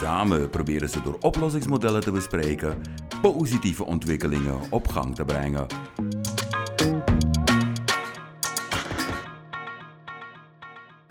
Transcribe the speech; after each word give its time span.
Samen 0.00 0.50
proberen 0.50 0.88
ze 0.88 1.02
door 1.02 1.16
oplossingsmodellen 1.20 2.00
te 2.00 2.10
bespreken 2.10 2.82
positieve 3.22 3.84
ontwikkelingen 3.84 4.58
op 4.70 4.88
gang 4.88 5.14
te 5.14 5.24
brengen. 5.24 5.66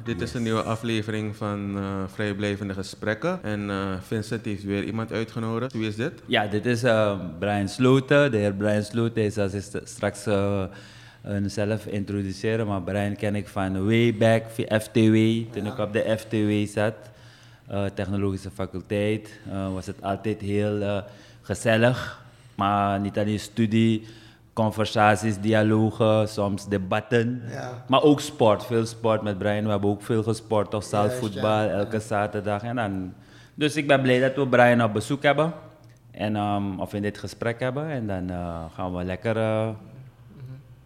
Dit 0.03 0.21
is 0.21 0.34
een 0.34 0.43
nieuwe 0.43 0.62
aflevering 0.62 1.35
van 1.35 1.77
uh, 1.77 2.03
Vrijblijvende 2.07 2.73
Gesprekken. 2.73 3.43
En 3.43 3.70
uh, 3.70 3.93
Vincent 4.02 4.45
heeft 4.45 4.63
weer 4.63 4.84
iemand 4.84 5.12
uitgenodigd. 5.12 5.73
Wie 5.73 5.87
is 5.87 5.95
dit? 5.95 6.13
Ja, 6.26 6.48
dit 6.48 6.65
is 6.65 6.84
uh, 6.84 7.20
Brian 7.40 7.67
Sloten. 7.67 8.31
De 8.31 8.37
heer 8.37 8.53
Brian 8.53 8.84
Sloten 8.84 9.23
is 9.23 9.37
als 9.37 9.53
ik 9.53 9.81
straks 9.84 10.23
zelf 11.45 11.85
introduceren. 11.85 12.67
Maar 12.67 12.81
Brian 12.81 13.15
ken 13.15 13.35
ik 13.35 13.48
van 13.48 13.85
way 13.85 14.15
back, 14.17 14.43
FTW. 14.81 15.15
Toen 15.51 15.65
ik 15.65 15.77
op 15.77 15.93
de 15.93 16.15
FTW 16.17 16.77
zat, 16.77 16.95
Technologische 17.93 18.51
Faculteit, 18.51 19.39
was 19.73 19.85
het 19.85 20.03
altijd 20.03 20.41
heel 20.41 21.03
gezellig. 21.41 22.23
Maar 22.55 22.99
niet 22.99 23.17
alleen 23.17 23.39
studie, 23.39 24.07
conversaties, 24.53 25.39
dialogen, 25.39 26.29
soms 26.29 26.67
debatten. 26.67 27.41
Ja. 27.49 27.84
Maar 27.87 28.01
ook 28.01 28.20
sport, 28.20 28.65
veel 28.65 28.85
sport 28.85 29.21
met 29.21 29.37
Brian. 29.37 29.63
We 29.63 29.70
hebben 29.70 29.89
ook 29.89 30.01
veel 30.01 30.23
gesport, 30.23 30.71
toch 30.71 30.84
zaalvoetbal, 30.84 31.63
ja, 31.63 31.67
elke 31.67 31.99
zaterdag. 31.99 32.63
En 32.63 32.76
dan, 32.76 33.13
dus 33.53 33.76
ik 33.76 33.87
ben 33.87 34.01
blij 34.01 34.20
dat 34.20 34.35
we 34.35 34.48
Brian 34.48 34.83
op 34.83 34.93
bezoek 34.93 35.23
hebben. 35.23 35.54
En, 36.11 36.35
um, 36.35 36.79
of 36.79 36.93
in 36.93 37.01
dit 37.01 37.17
gesprek 37.17 37.59
hebben. 37.59 37.89
En 37.89 38.07
dan 38.07 38.31
uh, 38.31 38.65
gaan 38.73 38.95
we 38.95 39.04
lekker 39.04 39.37
uh, 39.37 39.70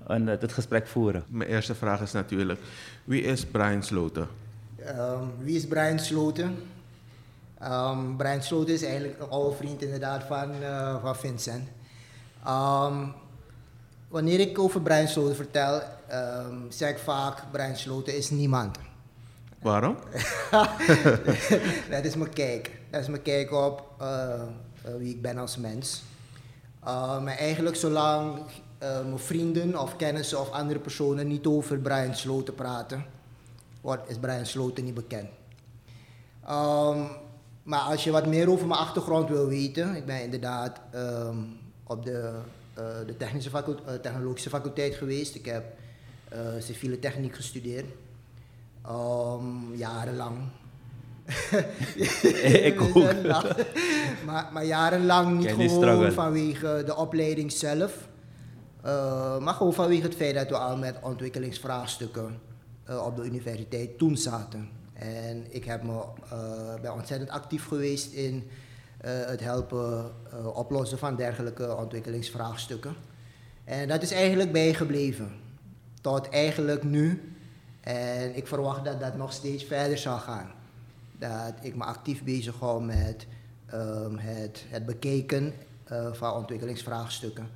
een, 0.08 0.28
het 0.28 0.54
gesprek 0.54 0.88
voeren. 0.88 1.24
Mijn 1.28 1.50
eerste 1.50 1.76
vraag 1.76 2.02
is 2.02 2.12
natuurlijk, 2.12 2.60
wie 3.04 3.22
is 3.22 3.46
Brian 3.46 3.84
Sloten? 3.84 4.28
Um, 4.88 5.34
wie 5.40 5.56
is 5.56 5.68
Brian 5.68 6.00
Sloten? 6.00 6.58
Um, 7.64 8.18
Brian 8.18 8.44
Sloten 8.44 8.74
is 8.74 8.84
eigenlijk 8.84 9.20
een 9.20 9.30
oude 9.30 9.56
vriend 9.56 9.82
inderdaad 9.82 10.24
van, 10.24 10.52
uh, 10.62 11.02
van 11.02 11.16
Vincent. 11.16 11.68
Um, 12.48 13.14
wanneer 14.08 14.40
ik 14.40 14.60
over 14.60 14.82
Brian 14.82 15.08
Sloten 15.08 15.36
vertel, 15.36 15.82
zeg 16.70 16.90
ik 16.90 16.98
vaak, 16.98 17.44
Brian 17.52 17.76
Sloten 17.76 18.18
is 18.18 18.30
niemand. 18.30 18.78
Waarom? 19.62 19.98
dat 21.92 22.04
is 22.04 22.16
mijn 22.16 22.34
kijk. 22.34 22.72
Dat 22.90 23.02
is 23.02 23.08
mijn 23.08 23.22
kijk 23.22 23.52
op 23.52 23.90
uh, 24.02 24.08
uh, 24.88 24.96
wie 24.98 25.14
ik 25.16 25.22
ben 25.22 25.38
als 25.38 25.58
mens. 25.58 26.04
maar 27.24 27.38
eigenlijk 27.38 27.76
zolang 27.76 28.40
mijn 28.80 29.20
vrienden 29.20 29.82
of 29.82 29.96
kennissen 29.96 30.40
of 30.40 30.50
andere 30.50 30.80
personen 30.80 31.28
niet 31.28 31.46
over 31.46 31.78
Brian 31.78 32.16
Sloten 32.16 32.56
praten, 32.56 33.06
wordt, 33.84 34.10
is 34.10 34.18
Brian 34.18 34.46
Sloten 34.46 34.84
niet 34.84 34.94
bekend. 34.94 35.30
Um, 36.50 37.08
maar 37.64 37.80
als 37.80 38.04
je 38.04 38.12
wat 38.12 38.28
meer 38.28 38.50
over 38.50 38.68
mijn 38.68 38.80
achtergrond 38.80 39.30
wil 39.30 39.48
weten, 39.48 39.96
ik 39.96 40.06
ben 40.06 40.22
inderdaad 40.22 40.80
um, 40.96 41.58
op 41.84 42.06
de, 42.06 42.32
uh, 42.80 42.86
de 43.06 43.18
technische 43.18 43.50
faculteit, 43.50 43.96
uh, 43.96 44.02
technologische 44.02 44.50
faculteit 44.50 44.96
geweest. 44.96 45.36
Ik 45.36 45.46
heb 45.46 45.64
uh, 46.34 46.40
civiele 46.60 47.00
techniek 47.00 47.36
gestudeerd. 47.36 47.86
Um, 48.90 49.76
jarenlang. 49.76 50.38
ik 52.70 52.82
ook. 52.82 52.94
maar, 54.28 54.50
maar 54.54 54.66
jarenlang 54.66 55.38
niet 55.38 55.50
gewoon 55.50 55.70
struggle. 55.70 56.12
vanwege 56.12 56.84
de 56.86 56.96
opleiding 56.96 57.52
zelf. 57.52 58.08
maar 59.40 59.54
gewoon 59.54 59.74
vanwege 59.74 60.04
het 60.04 60.16
feit 60.16 60.36
dat 60.36 60.50
we 60.50 60.58
al 60.58 60.78
met 60.78 60.96
ontwikkelingsvraagstukken 61.02 62.40
op 62.88 63.16
de 63.16 63.24
universiteit 63.24 63.98
toen 63.98 64.18
zaten. 64.18 64.70
En 64.94 65.46
ik 65.50 65.66
heb 65.66 65.84
me, 65.84 66.04
uh, 66.84 66.94
ontzettend 66.96 67.30
actief 67.30 67.68
geweest 67.68 68.14
in 68.14 68.34
uh, 69.06 69.12
het 69.26 69.40
helpen 69.40 70.12
oplossen 70.54 70.98
van 70.98 71.16
dergelijke 71.16 71.76
ontwikkelingsvraagstukken. 71.76 72.96
En 73.64 73.88
dat 73.88 74.02
is 74.02 74.12
eigenlijk 74.12 74.52
bijgebleven. 74.52 75.32
Tot 76.02 76.30
eigenlijk 76.30 76.84
nu. 76.84 77.34
En 77.82 78.36
ik 78.36 78.48
verwacht 78.48 78.86
dat 78.86 79.00
dat 79.00 79.16
nog 79.16 79.34
steeds 79.34 79.64
verder 79.64 79.98
zal 79.98 80.18
gaan. 80.18 80.52
Dat 81.20 81.54
ik 81.62 81.76
me 81.76 81.84
actief 81.84 82.24
bezig 82.24 82.60
hou 82.60 82.84
met 82.84 83.28
um, 83.74 84.18
het, 84.18 84.66
het 84.68 84.86
bekeken 84.86 85.54
van 86.12 86.34
ontwikkelingsvraagstukken. 86.34 87.50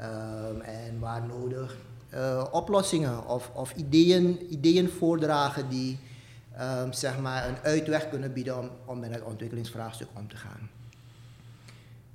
Um, 0.00 0.60
en 0.60 0.98
waar 0.98 1.26
nodig 1.26 1.76
oplossingen 2.50 3.26
of, 3.26 3.50
of 3.54 3.72
ideeën, 3.74 4.52
ideeën 4.52 4.88
voordragen 4.88 5.68
die 5.68 5.98
um, 6.60 6.92
zeg 6.92 7.18
maar 7.18 7.48
een 7.48 7.58
uitweg 7.62 8.08
kunnen 8.08 8.32
bieden 8.32 8.58
om, 8.58 8.70
om 8.84 8.98
met 8.98 9.14
het 9.14 9.22
ontwikkelingsvraagstuk 9.22 10.08
om 10.14 10.28
te 10.28 10.36
gaan. 10.36 10.70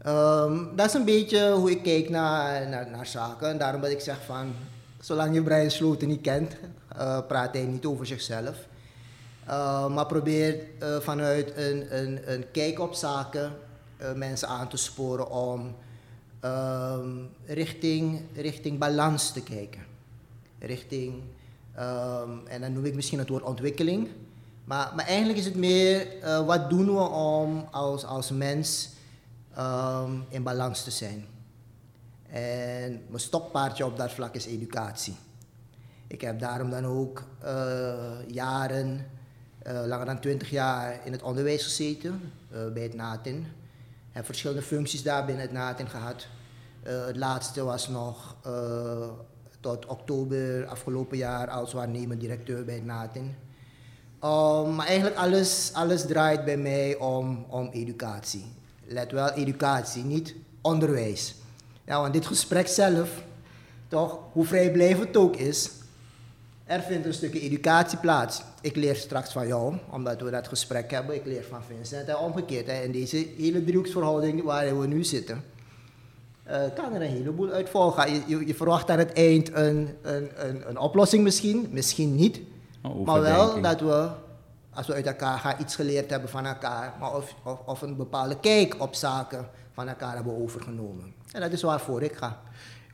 Um, 0.05 0.75
dat 0.75 0.85
is 0.85 0.93
een 0.93 1.05
beetje 1.05 1.51
hoe 1.51 1.71
ik 1.71 1.83
kijk 1.83 2.09
naar, 2.09 2.69
naar, 2.69 3.05
zaken. 3.05 3.49
En 3.49 3.57
daarom 3.57 3.81
dat 3.81 3.89
ik 3.89 3.99
zeg 3.99 4.17
van, 4.25 4.53
zolang 4.99 5.33
je 5.33 5.43
Brian 5.43 5.71
Sloten 5.71 6.07
niet 6.07 6.21
kent, 6.21 6.55
uh, 6.97 7.19
praat 7.27 7.53
hij 7.53 7.63
niet 7.63 7.85
over 7.85 8.05
zichzelf. 8.05 8.67
Uh, 9.47 9.87
maar 9.87 10.05
probeer 10.05 10.59
uh, 10.79 10.99
vanuit 10.99 11.57
een, 11.57 11.97
een, 11.97 12.33
een 12.33 12.51
kijk 12.51 12.79
op 12.79 12.93
zaken 12.93 13.51
mensen 14.15 14.47
aan 14.47 14.69
te 14.69 14.77
sporen 14.77 15.31
om 15.31 15.75
um, 16.45 17.29
richting, 17.45 18.21
richting 18.35 18.79
balans 18.79 19.31
te 19.31 19.43
kijken. 19.43 19.81
Richting, 20.59 21.21
en 22.47 22.61
dan 22.61 22.73
noem 22.73 22.85
ik 22.85 22.95
misschien 22.95 23.19
het 23.19 23.29
woord 23.29 23.43
ontwikkeling. 23.43 24.09
Maar, 24.63 24.91
maar 24.95 25.05
eigenlijk 25.05 25.39
is 25.39 25.45
het 25.45 25.55
meer, 25.55 26.07
uh, 26.23 26.45
wat 26.45 26.69
doen 26.69 26.85
we 26.85 27.01
om 27.01 27.67
als, 27.71 28.05
als 28.05 28.31
mens 28.31 28.89
um, 29.57 30.25
in 30.29 30.43
balans 30.43 30.83
te 30.83 30.91
zijn? 30.91 31.25
En 32.29 33.01
mijn 33.07 33.19
stokpaardje 33.19 33.85
op 33.85 33.97
dat 33.97 34.11
vlak 34.11 34.35
is 34.35 34.45
educatie. 34.45 35.15
Ik 36.07 36.21
heb 36.21 36.39
daarom 36.39 36.69
dan 36.69 36.85
ook 36.85 37.23
uh, 37.43 37.93
jaren, 38.27 39.05
uh, 39.67 39.85
langer 39.85 40.05
dan 40.05 40.19
twintig 40.19 40.49
jaar 40.49 40.99
in 41.05 41.11
het 41.11 41.21
onderwijs 41.21 41.63
gezeten, 41.63 42.31
bij 42.73 42.83
het 42.83 42.93
NATIN. 42.93 43.47
Heb 44.13 44.25
verschillende 44.25 44.62
functies 44.62 45.03
daar 45.03 45.25
binnen 45.25 45.44
het 45.44 45.53
NATIN 45.53 45.90
gehad. 45.90 46.28
het 46.84 47.16
laatste 47.16 47.63
was 47.63 47.88
nog 47.88 48.35
tot 49.59 49.85
oktober 49.85 50.66
afgelopen 50.66 51.18
jaar 51.18 51.50
als 51.50 51.74
waarnemend 51.74 52.19
directeur 52.19 52.66
bij 52.66 52.75
het 52.75 52.85
NATIN. 52.85 53.35
Um, 54.23 54.75
maar 54.75 54.85
eigenlijk 54.85 55.18
alles, 55.18 55.72
alles 55.73 56.06
draait 56.06 56.46
bij 56.46 56.57
mij 56.57 56.97
om, 56.97 57.46
om 57.50 57.69
educatie. 57.72 58.46
Let 58.85 59.12
wel, 59.12 59.29
educatie, 59.29 60.03
niet 60.03 60.35
onderwijs. 60.62 61.35
Ja, 61.85 62.02
want 62.02 62.13
dit 62.13 62.25
gesprek 62.25 62.68
zelf, 62.68 63.23
toch, 63.88 64.19
hoe 64.31 64.46
vrijblijvend 64.46 65.07
het 65.07 65.18
ook 65.18 65.35
is, 65.35 65.72
er 66.63 66.81
vindt 66.81 67.06
een 67.06 67.13
stukje 67.13 67.40
educatie 67.40 67.97
plaats. 67.97 68.41
Ik 68.62 68.75
leer 68.75 68.96
straks 68.96 69.31
van 69.31 69.47
jou, 69.47 69.78
omdat 69.91 70.22
we 70.22 70.31
dat 70.31 70.47
gesprek 70.47 70.91
hebben. 70.91 71.16
Ik 71.16 71.25
leer 71.25 71.44
van 71.50 71.63
Vincent 71.68 72.07
en 72.07 72.18
omgekeerd. 72.18 72.68
Hè. 72.68 72.81
In 72.81 72.91
deze 72.91 73.28
hele 73.38 73.63
driehoeksverhouding 73.63 74.44
waar 74.44 74.79
we 74.79 74.88
nu 74.88 75.03
zitten, 75.03 75.44
uh, 76.47 76.62
kan 76.75 76.94
er 76.94 77.02
een 77.02 77.09
heleboel 77.09 77.50
uit 77.50 77.69
volgen. 77.69 78.14
Je, 78.14 78.22
je, 78.28 78.47
je, 78.47 78.55
verwacht 78.55 78.90
aan 78.90 78.97
het 78.97 79.14
eind 79.14 79.55
een, 79.55 79.90
een, 80.02 80.47
een, 80.47 80.70
een 80.70 80.78
oplossing 80.78 81.23
misschien, 81.23 81.67
misschien 81.72 82.16
niet. 82.16 82.40
Oh, 82.82 83.05
maar 83.05 83.22
wel 83.22 83.61
dat 83.61 83.79
we, 83.79 84.09
als 84.73 84.87
we 84.87 84.93
uit 84.93 85.05
elkaar 85.05 85.40
gaan, 85.40 85.55
iets 85.59 85.76
geleerd 85.76 86.09
hebben 86.09 86.29
van 86.29 86.46
elkaar. 86.46 86.93
Maar 86.99 87.16
of, 87.16 87.35
of, 87.43 87.59
of 87.66 87.82
een 87.82 87.96
bepaalde 87.96 88.40
kijk 88.40 88.76
op 88.82 88.96
zaken 88.96 89.47
van 89.73 89.87
elkaar 89.87 90.16
hebben 90.16 90.41
overgenomen. 90.41 91.14
En 91.32 91.41
dat 91.41 91.52
is 91.52 91.61
waarvoor 91.61 92.02
ik 92.02 92.14
ga. 92.14 92.41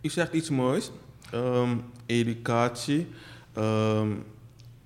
U 0.02 0.10
zegt 0.10 0.34
iets 0.34 0.50
moois. 0.50 0.92
Um, 1.34 1.84
educatie. 2.06 3.08
Um, 3.60 4.24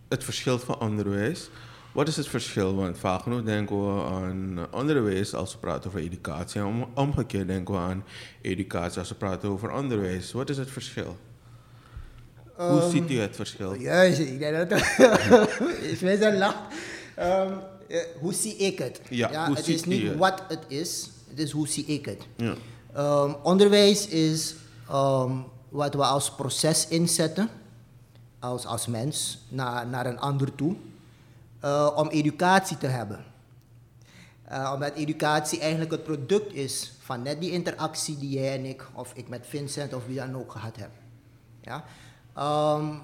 het 0.10 0.24
verschil 0.24 0.60
van 0.60 0.80
onderwijs. 0.80 1.50
Wat 1.92 2.08
is 2.08 2.16
het 2.16 2.28
verschil? 2.28 2.76
Want 2.76 2.98
vaak 2.98 3.22
genoeg 3.22 3.44
denken 3.44 3.96
we 3.96 4.04
aan 4.04 4.68
onderwijs 4.72 5.34
als 5.34 5.52
we 5.52 5.58
praten 5.58 5.90
over 5.90 6.00
educatie. 6.00 6.62
En 6.62 6.86
omgekeerd 6.94 7.48
denken 7.48 7.74
we 7.74 7.80
aan 7.80 8.04
educatie 8.42 9.00
als 9.00 9.10
we 9.10 9.16
praten 9.16 9.50
over 9.50 9.72
onderwijs. 9.72 10.32
Wat 10.32 10.50
is 10.50 10.58
het 10.58 10.72
verschil? 10.72 11.18
Hoe 12.56 12.82
um, 12.82 12.90
ziet 12.90 13.12
u 13.12 13.20
het 13.20 13.36
verschil? 13.36 13.74
Juist, 13.74 14.20
ik 14.20 14.40
denk 14.40 14.70
dat 14.70 14.80
is 15.92 16.00
mensen 16.00 16.38
lacht. 16.38 16.58
Um, 17.20 17.60
uh, 17.88 18.00
hoe 18.20 18.34
zie 18.34 18.56
ik 18.56 18.80
het? 18.80 19.02
Ja, 19.10 19.32
ja 19.32 19.54
het 19.54 19.68
is 19.68 19.84
niet 19.84 20.16
wat 20.16 20.44
het 20.48 20.64
is, 20.68 21.10
het 21.30 21.40
is 21.40 21.52
hoe 21.52 21.68
zie 21.68 21.86
ik 21.86 22.06
het. 22.06 22.28
Ja. 22.36 22.54
Ehm, 22.94 23.34
onderwijs 23.44 24.08
is 24.08 24.56
ehm, 24.90 25.32
wat 25.70 25.94
we 25.94 26.04
als 26.04 26.36
proces 26.36 26.88
inzetten, 26.88 27.50
als, 28.44 28.66
als 28.66 28.88
mens, 28.88 29.38
naar, 29.48 29.88
naar 29.88 30.06
een 30.06 30.20
ander 30.20 30.56
toe, 30.56 30.76
eh, 31.60 31.92
om 31.96 32.08
educatie 32.08 32.78
te 32.78 32.88
hebben. 32.88 33.26
Eh, 34.44 34.72
omdat 34.74 34.94
educatie 34.94 35.60
eigenlijk 35.60 35.92
het 35.92 36.04
product 36.04 36.54
is 36.54 36.94
van 37.00 37.22
net 37.22 37.42
die 37.42 37.52
interactie 37.52 38.18
die 38.18 38.30
jij 38.30 38.58
en 38.58 38.66
ik, 38.66 38.88
of 38.94 39.12
ik 39.16 39.28
met 39.28 39.48
Vincent 39.48 39.94
of 39.94 40.06
wie 40.06 40.16
dan 40.16 40.36
ook 40.36 40.52
gehad 40.52 40.76
hebben. 40.76 40.98
Ja? 41.62 41.86
Ehm, 42.34 42.96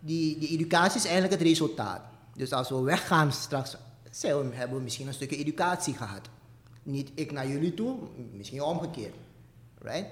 die, 0.00 0.38
die 0.38 0.48
educatie 0.48 0.96
is 0.96 1.04
eigenlijk 1.04 1.32
het 1.32 1.42
resultaat. 1.42 2.00
Dus 2.34 2.52
als 2.52 2.68
we 2.68 2.80
weggaan 2.80 3.32
straks, 3.32 3.76
zijn 4.10 4.50
we, 4.50 4.56
hebben 4.56 4.76
we 4.76 4.82
misschien 4.82 5.06
een 5.06 5.14
stukje 5.14 5.36
educatie 5.36 5.94
gehad. 5.94 6.28
Niet 6.82 7.10
ik 7.14 7.32
naar 7.32 7.48
jullie 7.48 7.74
toe, 7.74 7.98
misschien 8.32 8.62
omgekeerd. 8.62 9.14
Right? 9.78 10.06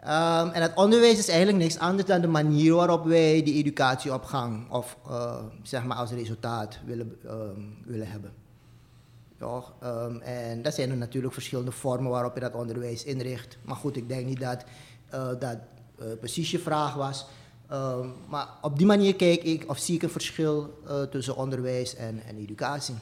Ehm, 0.00 0.48
en 0.48 0.62
het 0.62 0.74
onderwijs 0.74 1.18
is 1.18 1.28
eigenlijk 1.28 1.58
niks 1.58 1.78
anders 1.78 2.08
dan 2.08 2.20
de 2.20 2.26
manier 2.26 2.74
waarop 2.74 3.04
wij 3.04 3.42
die 3.42 3.54
educatie 3.54 4.14
op 4.14 4.24
gang 4.24 4.70
of 4.70 4.96
eh, 5.06 5.44
zeg 5.62 5.84
maar 5.84 5.96
als 5.96 6.10
resultaat 6.10 6.78
willen, 6.84 7.18
ehm, 7.24 7.60
willen 7.84 8.10
hebben. 8.10 8.32
Toch? 9.38 9.72
Ehm, 9.80 10.16
en 10.16 10.62
dat 10.62 10.74
zijn 10.74 10.90
er 10.90 10.96
natuurlijk 10.96 11.32
verschillende 11.32 11.72
vormen 11.72 12.10
waarop 12.10 12.34
je 12.34 12.40
dat 12.40 12.54
onderwijs 12.54 13.04
inricht. 13.04 13.58
Maar 13.62 13.76
goed, 13.76 13.96
ik 13.96 14.08
denk 14.08 14.26
niet 14.26 14.40
dat 14.40 14.64
eh, 15.10 15.28
dat 15.28 15.58
eh, 15.98 16.06
precies 16.20 16.50
je 16.50 16.58
vraag 16.58 16.94
was. 16.94 17.26
Maar 18.28 18.48
op 18.62 18.78
die 18.78 18.86
manier 18.86 19.16
kijk 19.16 19.42
ik 19.42 19.64
of 19.68 19.78
zie 19.78 19.94
ik 19.94 20.02
een 20.02 20.10
verschil 20.10 20.82
tussen 21.10 21.36
onderwijs 21.36 21.94
en, 21.94 22.22
en 22.26 22.36
educatie. 22.36 22.94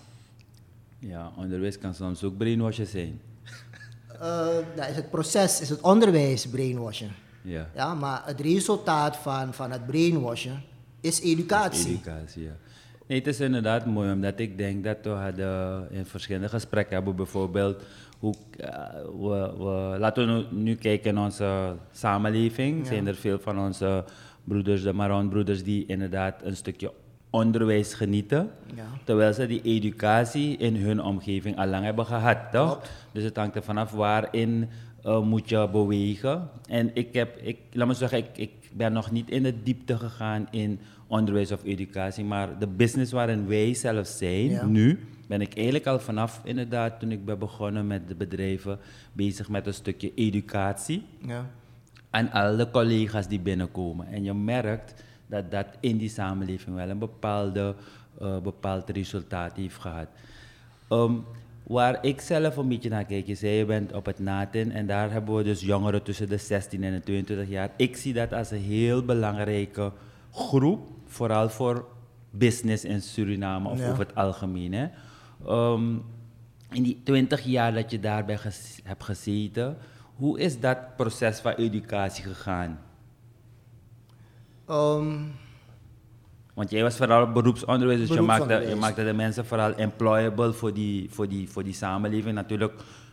Ja, 0.98 1.32
onderwijs 1.36 1.78
kan 1.78 1.94
soms 1.94 2.24
ook 2.24 2.36
brainwashen 2.36 2.86
zijn. 2.86 3.20
Dat 4.74 4.88
is 4.88 4.96
het 4.96 5.10
proces, 5.10 5.60
is 5.60 5.68
het 5.68 5.80
onderwijs 5.80 6.46
brainwashen. 6.46 7.10
Ja. 7.42 7.68
Ja, 7.74 7.94
maar 7.94 8.22
het 8.24 8.40
resultaat 8.40 9.16
van, 9.16 9.54
van 9.54 9.70
het 9.70 9.86
brainwashen 9.86 10.62
is 11.00 11.20
educatie. 11.20 11.88
Educatie, 11.88 12.42
ja. 12.42 12.56
Nee, 13.06 13.18
het 13.18 13.26
is 13.26 13.40
inderdaad 13.40 13.86
mooi, 13.86 14.12
omdat 14.12 14.38
ik 14.38 14.58
denk 14.58 14.84
dat 14.84 14.96
we 15.02 15.08
hadden 15.10 15.86
in 15.90 16.04
verschillende 16.06 16.48
gesprekken 16.48 16.94
hebben, 16.94 17.16
bijvoorbeeld 17.16 17.82
hoe, 18.18 18.34
uh, 18.60 18.66
we, 19.02 19.54
we, 19.58 19.96
laten 19.98 20.26
we 20.26 20.46
nu, 20.50 20.62
nu, 20.62 20.74
kijken 20.74 21.10
in 21.10 21.18
onze 21.18 21.76
samenleving. 21.92 22.78
Ja. 22.78 22.84
Zijn 22.84 23.06
er 23.06 23.14
veel 23.14 23.38
van 23.38 23.58
onze 23.58 24.04
broeders, 24.44 24.82
de 24.82 24.92
Maron-broeders, 24.92 25.64
die 25.64 25.86
inderdaad 25.86 26.42
een 26.42 26.56
stukje 26.56 26.92
onderwijs 27.30 27.94
genieten, 27.94 28.50
Ja. 28.74 28.84
terwijl 29.04 29.32
ze 29.32 29.46
die 29.46 29.62
educatie 29.62 30.56
in 30.56 30.76
hun 30.76 31.02
omgeving 31.02 31.58
al 31.58 31.66
lang 31.66 31.84
hebben 31.84 32.06
gehad, 32.06 32.38
toch? 32.52 32.70
Klopt. 32.72 32.90
Dus 33.12 33.24
het 33.24 33.36
hangt 33.36 33.56
er 33.56 33.62
vanaf 33.62 33.90
waarin 33.90 34.68
uh, 35.06 35.20
moet 35.22 35.48
je 35.48 35.68
bewegen. 35.72 36.48
En 36.68 36.90
ik 36.94 37.12
heb, 37.14 37.36
ik, 37.42 37.56
laat 37.72 37.86
me 37.86 37.94
zeggen, 37.94 38.18
ik, 38.18 38.26
ik 38.36 38.50
ben 38.72 38.92
nog 38.92 39.10
niet 39.10 39.30
in 39.30 39.42
de 39.42 39.62
diepte 39.62 39.98
gegaan 39.98 40.46
in 40.50 40.80
onderwijs 41.06 41.52
of 41.52 41.64
educatie, 41.64 42.24
maar 42.24 42.58
de 42.58 42.66
business 42.66 43.12
waarin 43.12 43.46
wij 43.46 43.74
zelf 43.74 44.06
zijn, 44.06 44.48
Ja. 44.50 44.64
nu, 44.66 44.98
ben 45.26 45.40
ik 45.40 45.54
eigenlijk 45.54 45.86
al 45.86 45.98
vanaf 46.00 46.40
inderdaad, 46.44 47.00
toen 47.00 47.12
ik 47.12 47.24
ben 47.24 47.38
begonnen 47.38 47.86
met 47.86 48.08
de 48.08 48.14
bedrijven, 48.14 48.78
bezig 49.12 49.48
met 49.48 49.66
een 49.66 49.74
stukje 49.74 50.12
educatie 50.14 51.04
Ja. 51.26 51.46
aan 52.10 52.30
alle 52.30 52.70
collega's 52.70 53.28
die 53.28 53.40
binnenkomen. 53.40 54.06
En 54.06 54.24
je 54.24 54.34
merkt 54.34 54.94
dat 55.28 55.50
dat 55.50 55.66
in 55.80 55.96
die 55.96 56.08
samenleving 56.08 56.76
wel 56.76 56.88
een 56.88 56.98
bepaalde, 56.98 57.74
eh, 58.20 58.38
bepaald 58.38 58.90
resultaat 58.90 59.56
heeft 59.56 59.76
gehad. 59.76 60.06
Ehm, 60.88 61.12
waar 61.62 61.98
ik 62.04 62.20
zelf 62.20 62.56
een 62.56 62.68
beetje 62.68 62.88
naar 62.88 63.04
kijk, 63.04 63.26
je 63.26 63.34
zei 63.34 63.52
je 63.52 63.64
bent 63.64 63.92
op 63.92 64.06
het 64.06 64.18
NATIN 64.18 64.72
en 64.72 64.86
daar 64.86 65.10
hebben 65.10 65.34
we 65.36 65.42
dus 65.42 65.60
jongeren 65.60 66.02
tussen 66.02 66.28
de 66.28 66.36
16 66.36 66.84
en 66.84 66.92
de 66.92 67.00
22 67.00 67.48
jaar. 67.48 67.70
Ik 67.76 67.96
zie 67.96 68.12
dat 68.12 68.32
als 68.32 68.50
een 68.50 68.58
heel 68.62 69.04
belangrijke 69.04 69.92
groep, 70.32 70.88
vooral 71.06 71.48
voor 71.48 71.86
business 72.30 72.84
in 72.84 73.02
Suriname 73.02 73.68
of 73.68 73.78
Ja. 73.78 73.90
over 73.90 73.98
het 74.06 74.14
algemeen. 74.14 74.72
Hè. 74.72 74.86
Ehm, 75.46 75.92
in 76.72 76.82
die 76.82 77.00
20 77.04 77.40
jaar 77.44 77.74
dat 77.74 77.90
je 77.90 78.00
daarbij 78.00 78.36
ges- 78.38 78.80
hebt 78.84 79.04
gezeten, 79.04 79.76
hoe 80.14 80.38
is 80.40 80.60
dat 80.60 80.96
proces 80.96 81.38
van 81.40 81.52
educatie 81.52 82.24
gegaan? 82.24 82.78
Ehm, 84.68 85.16
Want 86.54 86.70
jij 86.70 86.82
was 86.82 86.96
vooral 86.96 87.32
beroepsonderwijs, 87.32 87.98
dus 88.00 88.08
je 88.16 88.20
maakte, 88.22 88.64
je 88.68 88.74
maakte 88.74 89.04
de 89.04 89.12
mensen 89.12 89.46
vooral 89.46 89.74
employable 89.74 90.52
voor 90.52 90.74
die, 90.74 91.10
voor, 91.10 91.28
die, 91.28 91.48
voor 91.50 91.64
die 91.64 91.74
samenleving. 91.74 92.34
Natuurlijk 92.34 92.72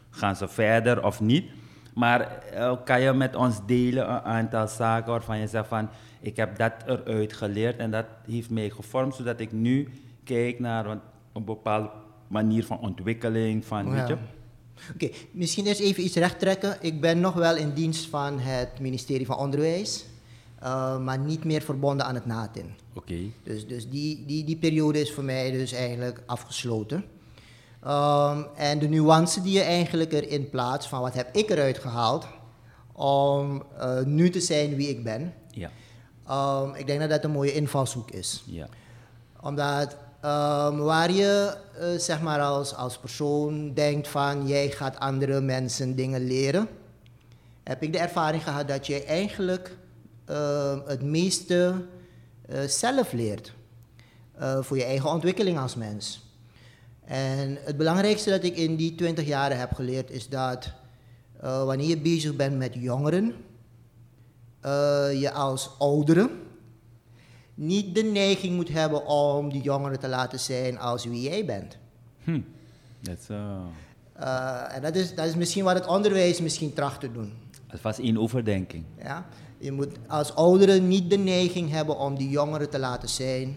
gaan 0.10 0.36
ze 0.36 0.48
verder 0.48 1.06
of 1.06 1.20
niet. 1.22 1.46
Maar 1.94 2.22
eh, 2.54 2.74
kan 2.86 3.02
je 3.02 3.14
met 3.14 3.36
ons 3.36 3.60
delen 3.66 4.10
een 4.10 4.22
aantal 4.22 4.68
zaken 4.68 5.12
waarvan 5.12 5.38
je 5.40 5.48
zegt 5.48 5.68
van... 5.68 5.90
ik 6.22 6.36
heb 6.36 6.58
dat 6.58 6.72
eruit 6.86 7.34
geleerd 7.34 7.78
en 7.78 7.92
dat 7.92 8.06
heeft 8.28 8.50
mij 8.50 8.70
gevormd... 8.70 9.16
zodat 9.16 9.40
ik 9.40 9.52
nu 9.52 9.90
kijk 10.24 10.60
naar 10.60 10.86
een, 10.86 11.00
een 11.34 11.44
bepaalde 11.46 11.90
manier 12.28 12.66
van 12.66 12.80
ontwikkeling, 12.80 13.66
van, 13.66 13.90
weet 13.92 14.08
Ja. 14.08 14.08
je... 14.08 14.18
Oké, 14.94 15.10
misschien 15.32 15.66
eerst 15.66 15.80
even 15.80 16.04
iets 16.04 16.16
recht 16.16 16.40
trekken. 16.40 16.78
Ik 16.82 17.02
ben 17.02 17.20
nog 17.20 17.34
wel 17.34 17.56
in 17.56 17.74
dienst 17.74 18.06
van 18.10 18.40
het 18.40 18.80
ministerie 18.80 19.26
van 19.26 19.38
Onderwijs, 19.38 20.06
eh, 20.60 20.98
maar 21.00 21.20
niet 21.20 21.44
meer 21.44 21.62
verbonden 21.62 22.06
aan 22.06 22.16
het 22.16 22.26
NATIN. 22.26 22.74
Oké, 22.94 23.18
Dus, 23.44 23.68
dus 23.68 23.90
die, 23.90 24.26
die, 24.26 24.44
die 24.44 24.58
periode 24.58 25.00
is 25.02 25.14
voor 25.14 25.24
mij 25.24 25.52
dus 25.52 25.72
eigenlijk 25.72 26.22
afgesloten. 26.26 27.06
Ehm, 27.84 28.44
en 28.56 28.80
de 28.80 28.88
nuance 28.88 29.42
die 29.42 29.54
je 29.54 29.62
eigenlijk 29.62 30.12
erin 30.14 30.50
plaatst 30.50 30.90
van 30.90 31.02
wat 31.02 31.14
heb 31.14 31.36
ik 31.36 31.50
eruit 31.50 31.78
gehaald 31.78 32.28
om 32.92 33.64
eh, 33.80 34.02
nu 34.04 34.30
te 34.30 34.40
zijn 34.42 34.76
wie 34.76 34.90
ik 34.90 35.04
ben. 35.04 35.34
ja, 35.52 35.72
Ehm, 36.28 36.74
ik 36.76 36.88
denk 36.88 37.00
dat 37.00 37.10
dat 37.10 37.24
een 37.24 37.32
mooie 37.32 37.54
invalshoek 37.54 38.12
is. 38.12 38.44
ja. 38.46 38.68
Omdat 39.42 39.98
ehm, 40.22 40.78
waar 40.78 41.12
je 41.12 41.58
eh, 41.80 41.88
zeg 42.00 42.22
maar 42.22 42.42
als, 42.42 42.76
als 42.76 42.98
persoon 42.98 43.74
denkt 43.74 44.08
van 44.08 44.48
jij 44.48 44.70
gaat 44.70 45.00
andere 45.00 45.42
mensen 45.42 45.96
dingen 45.96 46.28
leren, 46.28 46.68
heb 47.64 47.84
ik 47.84 47.92
de 47.92 48.00
ervaring 48.00 48.44
gehad 48.44 48.68
dat 48.68 48.88
je 48.88 49.04
eigenlijk 49.04 49.78
ehm, 50.26 50.80
het 50.86 51.02
meeste 51.02 51.86
eh, 52.48 52.62
zelf 52.62 53.12
leert. 53.12 53.54
eh, 54.38 54.62
voor 54.62 54.78
je 54.78 54.84
eigen 54.84 55.10
ontwikkeling 55.10 55.58
als 55.58 55.76
mens. 55.76 56.24
En 57.06 57.58
het 57.62 57.78
belangrijkste 57.78 58.30
dat 58.30 58.44
ik 58.44 58.56
in 58.58 58.76
die 58.76 58.96
20 58.96 59.26
jaren 59.26 59.60
heb 59.60 59.74
geleerd 59.74 60.12
is 60.12 60.30
dat 60.30 60.74
eh, 61.40 61.64
wanneer 61.64 61.88
je 61.88 61.98
bezig 61.98 62.36
bent 62.36 62.58
met 62.58 62.74
jongeren, 62.74 63.34
eh, 64.62 65.22
je 65.22 65.32
als 65.32 65.70
ouderen 65.80 66.30
niet 67.54 67.96
de 67.96 68.04
neiging 68.04 68.56
moet 68.56 68.70
hebben 68.70 69.06
om 69.06 69.52
die 69.52 69.62
jongeren 69.62 70.00
te 70.00 70.08
laten 70.08 70.40
zijn 70.40 70.80
als 70.80 71.06
wie 71.06 71.22
jij 71.22 71.46
bent. 71.46 71.78
Hm. 72.24 72.42
Dat 73.00 73.18
is 73.20 73.30
uh, 73.30 73.58
Eh, 74.14 74.76
en 74.76 74.82
dat 74.82 74.96
is, 74.96 75.16
dat 75.16 75.26
is 75.26 75.36
misschien 75.36 75.64
wat 75.64 75.74
het 75.76 75.88
onderwijs 75.88 76.42
misschien 76.42 76.74
tracht 76.74 77.00
te 77.00 77.12
doen. 77.12 77.34
alvast 77.72 78.00
één 78.00 78.18
overdenking. 78.18 78.84
Ja? 79.04 79.26
Je 79.66 79.72
moet 79.72 79.92
als 80.08 80.36
ouderen 80.36 80.88
niet 80.88 81.10
de 81.10 81.18
neiging 81.18 81.70
hebben 81.72 81.98
om 81.98 82.18
die 82.18 82.30
jongeren 82.30 82.70
te 82.70 82.80
laten 82.80 83.10
zijn 83.10 83.56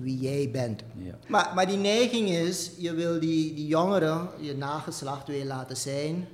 wie 0.00 0.18
jij 0.18 0.48
bent. 0.52 0.82
Ja. 0.96 1.14
Maar, 1.28 1.52
maar 1.54 1.66
die 1.66 1.76
neiging 1.76 2.28
is, 2.28 2.70
je 2.78 2.94
wil 2.94 3.20
die, 3.20 3.54
die 3.54 3.66
jongeren, 3.66 4.28
je 4.40 4.54
nageslacht 4.56 5.26
wil 5.26 5.36
je 5.36 5.44
laten 5.44 5.76
zijn 5.76 6.26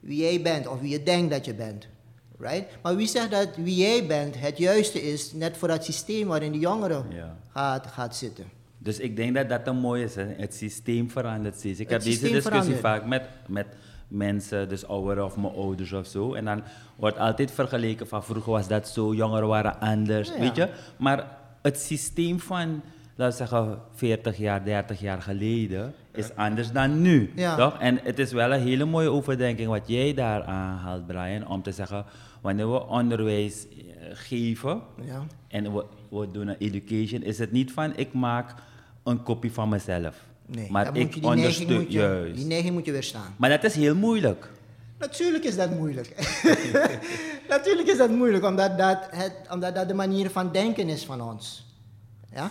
wie 0.00 0.20
jij 0.22 0.42
bent 0.42 0.66
of 0.68 0.80
wie 0.80 0.90
je 0.90 1.02
denkt 1.02 1.30
dat 1.30 1.44
je 1.44 1.54
bent. 1.54 1.86
Right? 2.38 2.64
Maar 2.82 2.96
wie 2.96 3.06
zegt 3.06 3.30
dat 3.30 3.48
wie 3.56 3.76
jij 3.76 4.06
bent 4.06 4.34
het 4.40 4.58
juiste 4.58 5.02
is, 5.02 5.32
net 5.32 5.56
voor 5.56 5.68
dat 5.68 5.84
systeem 5.84 6.26
waarin 6.28 6.52
die 6.52 6.60
jongeren 6.60 7.04
Ja. 7.10 7.36
gaat, 7.48 7.86
gaat 7.86 8.16
zitten. 8.16 8.44
Dus 8.78 8.98
ik 8.98 9.16
denk 9.16 9.34
dat 9.34 9.48
dat 9.48 9.66
een 9.66 9.76
mooie 9.76 10.04
is. 10.04 10.14
Hè? 10.14 10.26
Het 10.36 10.54
systeem 10.54 11.10
verandert 11.10 11.56
steeds. 11.56 11.78
Ik 11.80 11.88
Het 11.88 11.92
heb 11.92 12.02
deze 12.02 12.20
discussie 12.20 12.50
verandert. 12.50 12.80
vaak 12.80 13.06
met, 13.06 13.22
met 13.48 13.66
mensen, 14.14 14.68
dus 14.68 14.86
ouderen 14.86 15.24
of 15.24 15.36
mijn 15.36 15.54
ouders 15.54 15.92
of 15.92 16.06
zo. 16.06 16.34
En 16.34 16.44
dan 16.44 16.62
wordt 16.96 17.18
altijd 17.18 17.50
vergeleken 17.50 18.08
van 18.08 18.24
vroeger 18.24 18.52
was 18.52 18.68
dat 18.68 18.88
zo, 18.88 19.14
jongeren 19.14 19.48
waren 19.48 19.80
anders, 19.80 20.28
Ja. 20.28 20.38
weet 20.38 20.56
je. 20.56 20.68
Maar 20.96 21.26
het 21.62 21.78
systeem 21.80 22.40
van, 22.40 22.82
laten 23.14 23.38
we 23.38 23.48
zeggen, 23.48 23.78
40 23.94 24.36
jaar, 24.36 24.64
30 24.64 25.00
jaar 25.00 25.22
geleden 25.22 25.94
is 26.12 26.36
anders 26.36 26.72
dan 26.72 27.02
nu. 27.02 27.32
Ja. 27.34 27.56
Toch? 27.56 27.78
En 27.78 28.00
het 28.02 28.18
is 28.18 28.32
wel 28.32 28.52
een 28.52 28.60
hele 28.60 28.84
mooie 28.84 29.10
overdenking 29.10 29.68
wat 29.68 29.88
jij 29.88 30.14
daar 30.14 30.42
aanhaalt, 30.42 31.06
Brian, 31.06 31.46
om 31.48 31.62
te 31.62 31.72
zeggen, 31.72 32.04
wanneer 32.40 32.70
we 32.72 32.86
onderwijs 32.86 33.66
eh, 33.68 33.76
geven, 34.12 34.80
Ja. 35.04 35.22
en 35.48 35.74
we, 35.74 35.84
we 36.08 36.30
doen 36.30 36.48
een 36.48 36.56
education, 36.58 37.22
is 37.22 37.38
het 37.38 37.52
niet 37.52 37.72
van 37.72 37.92
ik 37.96 38.12
maak 38.12 38.54
een 39.02 39.22
kopie 39.22 39.52
van 39.52 39.68
mezelf. 39.68 40.24
Nee, 40.46 40.70
maar 40.70 40.86
ik 40.86 40.92
moet 41.04 41.14
je, 41.14 41.20
die, 41.20 41.30
neiging 41.30 41.44
ondersteun 41.44 41.76
moet 41.82 41.92
je, 41.92 41.98
juist. 41.98 42.36
die 42.36 42.44
neiging 42.44 42.74
moet 42.74 42.84
je 42.84 42.92
weerstaan. 42.92 43.34
Maar 43.36 43.50
dat 43.50 43.64
is 43.64 43.74
heel 43.74 43.94
moeilijk. 43.94 44.50
Natuurlijk 44.98 45.44
is 45.44 45.56
dat 45.56 45.70
moeilijk. 45.70 46.14
Natuurlijk 47.48 47.88
is 47.88 47.96
dat 47.96 48.10
moeilijk, 48.10 48.44
omdat 48.44 48.78
dat, 48.78 48.98
het, 49.10 49.32
omdat 49.50 49.74
dat 49.74 49.88
de 49.88 49.94
manier 49.94 50.30
van 50.30 50.52
denken 50.52 50.88
is 50.88 51.04
van 51.04 51.20
ons. 51.20 51.66
Ja? 52.32 52.50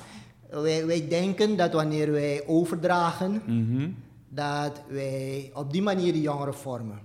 Wij, 0.50 0.86
wij 0.86 1.08
denken 1.08 1.56
dat 1.58 1.74
wanneer 1.74 2.12
wij 2.12 2.44
overdragen, 2.48 3.42
Mhm. 3.46 3.90
dat 4.30 4.82
wij 4.88 5.52
op 5.54 5.72
die 5.72 5.82
manier 5.82 6.14
de 6.14 6.22
jongeren 6.22 6.54
vormen. 6.56 7.00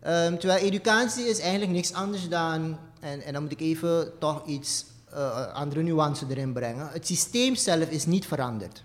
Ehm, 0.00 0.36
terwijl 0.36 0.64
educatie 0.64 1.24
is 1.24 1.38
eigenlijk 1.40 1.72
niks 1.72 1.92
anders 1.92 2.28
dan, 2.28 2.78
en, 3.00 3.22
en 3.22 3.32
dan 3.32 3.42
moet 3.42 3.52
ik 3.52 3.60
even 3.60 4.12
toch 4.18 4.46
iets 4.46 4.84
eh, 5.12 5.52
andere 5.52 5.82
nuance 5.82 6.24
erin 6.28 6.52
brengen. 6.52 6.88
Het 6.92 7.06
systeem 7.06 7.54
zelf 7.54 7.90
is 7.90 8.06
niet 8.06 8.26
veranderd. 8.26 8.84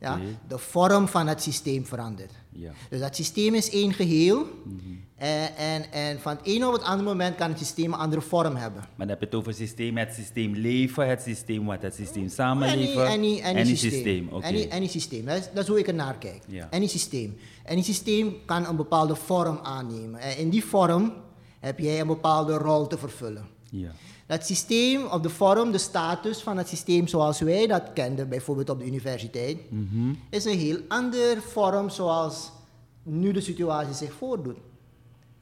Ja? 0.00 0.20
De 0.48 0.58
vorm 0.58 1.08
van 1.08 1.26
het 1.26 1.42
systeem 1.42 1.86
verandert. 1.86 2.32
Ja. 2.52 2.72
Dus 2.90 3.00
dat 3.00 3.16
systeem 3.16 3.54
is 3.54 3.70
één 3.70 3.92
geheel. 3.92 4.46
en, 5.16 5.56
en, 5.56 5.92
en 5.92 6.20
van 6.20 6.36
het 6.36 6.46
ene 6.46 6.66
op 6.66 6.72
het 6.72 6.82
andere 6.82 7.08
moment 7.08 7.36
kan 7.36 7.48
het 7.48 7.58
systeem 7.58 7.92
een 7.92 7.98
andere 7.98 8.22
vorm 8.22 8.56
hebben. 8.56 8.80
Maar 8.80 9.06
dan 9.06 9.08
heb 9.08 9.20
je 9.20 9.24
het 9.24 9.34
over 9.34 9.54
systeem, 9.54 9.96
het 9.96 10.14
systeem 10.14 10.54
leven, 10.54 11.08
het 11.08 11.22
systeem 11.22 11.64
wat, 11.64 11.82
het 11.82 11.94
systeem 11.94 12.28
samenleven. 12.28 13.06
Any, 13.06 13.40
any, 13.42 13.58
any 13.58 13.76
systeem. 13.76 14.28
Oké. 14.28 14.46
Any, 14.46 14.68
any 14.70 14.86
systeem. 14.86 15.24
Dat, 15.24 15.38
is, 15.38 15.48
dat 15.54 15.62
is 15.62 15.68
hoe 15.68 15.78
ik 15.78 15.86
er 15.86 15.94
naar 15.94 16.18
kijk. 16.18 16.42
Ja. 16.48 16.68
Any 16.70 16.86
systeem. 16.86 17.36
Any 17.66 17.82
systeem 17.82 18.34
kan 18.44 18.66
een 18.66 18.76
bepaalde 18.76 19.14
vorm 19.14 19.58
aannemen. 19.62 20.20
En 20.20 20.38
in 20.38 20.50
die 20.50 20.64
vorm 20.64 21.12
heb 21.60 21.78
jij 21.78 22.00
een 22.00 22.06
bepaalde 22.06 22.54
rol 22.54 22.86
te 22.86 22.98
vervullen. 22.98 23.46
Ja. 23.70 23.90
Dat 24.26 24.46
systeem, 24.46 25.06
of 25.06 25.20
de 25.20 25.28
vorm, 25.28 25.72
de 25.72 25.78
status 25.78 26.42
van 26.42 26.56
het 26.56 26.68
systeem 26.68 27.06
zoals 27.06 27.40
wij 27.40 27.66
dat 27.66 27.92
kenden, 27.92 28.28
bijvoorbeeld 28.28 28.70
op 28.70 28.78
de 28.78 28.86
universiteit, 28.86 29.58
is 30.30 30.44
een 30.44 30.58
heel 30.58 30.78
andere 30.88 31.40
vorm 31.40 31.90
zoals 31.90 32.50
nu 33.02 33.32
de 33.32 33.40
situatie 33.40 33.94
zich 33.94 34.12
voordoet. 34.12 34.56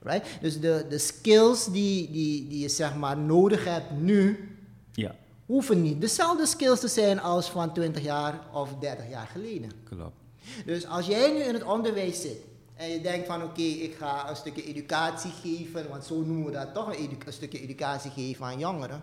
Right? 0.02 0.26
Dus 0.40 0.60
de, 0.60 0.86
de 0.88 0.98
skills 0.98 1.64
die, 1.64 2.10
die, 2.10 2.48
die 2.48 2.58
je 2.58 2.68
zeg 2.68 2.96
maar 2.96 3.18
nodig 3.18 3.64
hebt 3.64 3.90
nu, 3.90 4.48
ja, 4.92 5.14
hoeven 5.46 5.82
niet 5.82 6.00
dezelfde 6.00 6.46
skills 6.46 6.80
te 6.80 6.88
zijn 6.88 7.20
als 7.20 7.50
van 7.50 7.72
20 7.72 8.02
jaar 8.02 8.40
of 8.52 8.74
30 8.80 9.10
jaar 9.10 9.26
geleden. 9.26 9.70
klopt. 9.84 10.16
Dus 10.64 10.86
als 10.86 11.06
jij 11.06 11.32
nu 11.32 11.38
in 11.38 11.54
het 11.54 11.64
onderwijs 11.64 12.20
zit 12.20 12.38
en 12.74 12.88
je 12.90 13.00
denkt 13.00 13.26
van 13.26 13.42
oké, 13.42 13.62
ik 13.62 13.94
ga 13.94 14.28
een 14.30 14.36
stukje 14.36 14.64
educatie 14.64 15.30
geven, 15.42 15.88
want 15.88 16.04
zo 16.04 16.20
noemen 16.22 16.44
we 16.46 16.52
dat 16.52 16.74
toch, 16.74 16.86
een, 16.86 16.94
edu- 17.04 17.16
een 17.26 17.32
stukje 17.32 17.60
educatie 17.60 18.10
geven 18.10 18.44
aan 18.46 18.58
jongeren, 18.58 19.02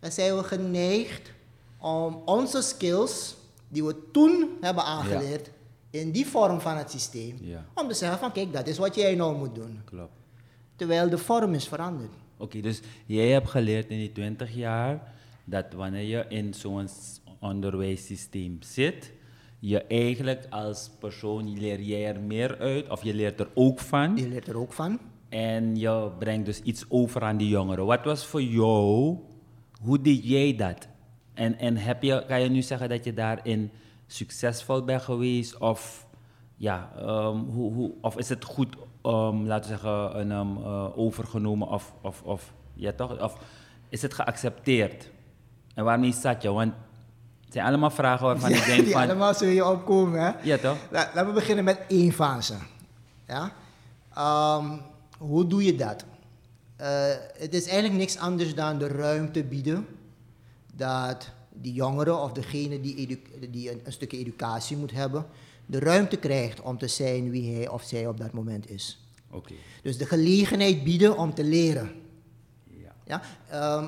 dan 0.00 0.10
zijn 0.12 0.36
we 0.36 0.42
geneigd 0.44 1.32
om 1.78 2.22
onze 2.24 2.62
skills 2.62 3.36
die 3.68 3.84
we 3.84 4.10
toen 4.12 4.56
hebben 4.60 4.84
aangeleerd 4.84 5.50
in 5.90 6.10
die 6.10 6.26
vorm 6.26 6.60
van 6.60 6.76
het 6.76 6.90
systeem, 6.90 7.36
Ja. 7.40 7.64
om 7.74 7.88
te 7.88 7.94
zeggen 7.94 8.18
van 8.18 8.32
kijk, 8.32 8.52
dat 8.52 8.66
is 8.66 8.78
wat 8.78 8.94
jij 8.94 9.14
nou 9.14 9.36
moet 9.36 9.54
doen. 9.54 9.80
Klopt. 9.84 10.12
Terwijl 10.76 11.08
de 11.08 11.18
vorm 11.18 11.54
is 11.54 11.68
veranderd. 11.68 12.10
Oké, 12.36 12.60
dus 12.60 12.80
jij 13.06 13.28
hebt 13.28 13.48
geleerd 13.48 13.90
in 13.90 13.98
die 13.98 14.12
20 14.12 14.54
jaar 14.54 15.12
dat 15.44 15.72
wanneer 15.72 16.02
je 16.02 16.24
in 16.28 16.54
zo'n 16.54 16.88
onderwijssysteem 17.40 18.56
zit, 18.62 19.12
je 19.58 19.82
eigenlijk 19.82 20.46
als 20.50 20.90
persoon 20.98 21.58
leer 21.58 21.80
jij 21.80 22.06
er 22.06 22.20
meer 22.20 22.58
uit 22.58 22.90
of 22.90 23.02
je 23.02 23.14
leert 23.14 23.40
er 23.40 23.48
ook 23.54 23.80
van. 23.80 24.16
Je 24.16 24.28
leert 24.28 24.48
er 24.48 24.58
ook 24.58 24.72
van. 24.72 24.98
En 25.28 25.76
je 25.76 26.10
brengt 26.18 26.46
dus 26.46 26.62
iets 26.62 26.84
over 26.88 27.22
aan 27.22 27.36
die 27.36 27.48
jongeren. 27.48 27.86
Wat 27.86 28.04
was 28.04 28.26
voor 28.26 28.42
jou, 28.42 29.16
hoe 29.82 30.00
deed 30.00 30.24
jij 30.24 30.56
dat? 30.56 30.88
En, 31.34 31.58
en 31.58 31.76
heb 31.76 32.02
je, 32.02 32.24
kan 32.26 32.40
je 32.40 32.48
nu 32.48 32.62
zeggen 32.62 32.88
dat 32.88 33.04
je 33.04 33.14
daarin 33.14 33.70
succesvol 34.06 34.84
bent 34.84 35.02
geweest? 35.02 35.58
Of, 35.58 36.06
ja, 36.56 36.92
ehm, 36.96 37.36
hoe, 37.36 37.72
hoe, 37.72 37.94
of 38.00 38.16
is 38.16 38.28
het 38.28 38.44
goed, 38.44 38.76
ehm, 39.02 39.42
laten 39.42 39.70
we 39.70 39.76
zeggen, 39.76 40.20
een, 40.20 40.32
ehm, 40.32 40.56
eh, 40.56 40.98
overgenomen? 40.98 41.68
Of, 41.68 41.94
of, 42.02 42.22
of, 42.22 42.52
ja, 42.74 42.92
toch? 42.92 43.22
of 43.22 43.38
is 43.88 44.02
het 44.02 44.14
geaccepteerd? 44.14 45.10
En 45.74 45.84
waarmee 45.84 46.12
zat 46.12 46.42
je? 46.42 46.52
Want 46.52 46.72
het 47.48 47.56
zijn 47.56 47.66
allemaal 47.66 47.90
vragen 47.90 48.26
waarvan 48.26 48.50
ik 48.50 48.64
denk 48.74 48.84
die 48.84 48.92
van... 48.92 49.02
allemaal 49.02 49.34
zul 49.34 49.48
je 49.48 49.66
opkomen. 49.66 50.20
Hè? 50.20 50.30
Ja, 50.42 50.56
toch? 50.58 50.76
La- 50.90 51.10
laten 51.14 51.26
we 51.26 51.32
beginnen 51.32 51.64
met 51.64 51.80
één 51.88 52.12
fase. 52.12 52.54
Ja? 53.26 53.52
Ehm, 54.14 54.78
hoe 55.18 55.46
doe 55.46 55.64
je 55.64 55.74
dat? 55.74 56.04
Eh, 56.76 56.88
het 57.38 57.54
is 57.54 57.66
eigenlijk 57.66 57.98
niks 57.98 58.18
anders 58.18 58.54
dan 58.54 58.78
de 58.78 58.88
ruimte 58.88 59.44
bieden 59.44 59.86
dat 60.74 61.30
die 61.52 61.72
jongere 61.72 62.16
of 62.16 62.32
degene 62.32 62.80
die, 62.80 63.20
die 63.50 63.70
een, 63.70 63.80
een 63.84 63.92
stukje 63.92 64.18
educatie 64.18 64.76
moet 64.76 64.92
hebben, 64.92 65.26
de 65.66 65.78
ruimte 65.78 66.16
krijgt 66.16 66.60
om 66.60 66.78
te 66.78 66.88
zijn 66.88 67.30
wie 67.30 67.54
hij 67.54 67.68
of 67.68 67.82
zij 67.82 68.06
op 68.06 68.18
dat 68.18 68.32
moment 68.32 68.70
is. 68.70 69.04
Oké. 69.30 69.54
Dus 69.82 69.98
de 69.98 70.06
gelegenheid 70.06 70.84
bieden 70.84 71.16
om 71.18 71.34
te 71.34 71.44
leren. 71.44 71.92
Ja. 72.64 72.92
Ja? 73.04 73.22
Ehm, 73.50 73.84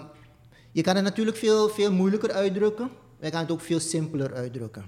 je 0.72 0.82
kan 0.82 0.94
het 0.94 1.04
natuurlijk 1.04 1.36
veel, 1.36 1.68
veel 1.68 1.92
moeilijker 1.92 2.32
uitdrukken. 2.32 2.90
Je 3.20 3.30
kan 3.30 3.40
het 3.40 3.50
ook 3.50 3.60
veel 3.60 3.80
simpeler 3.80 4.34
uitdrukken. 4.34 4.84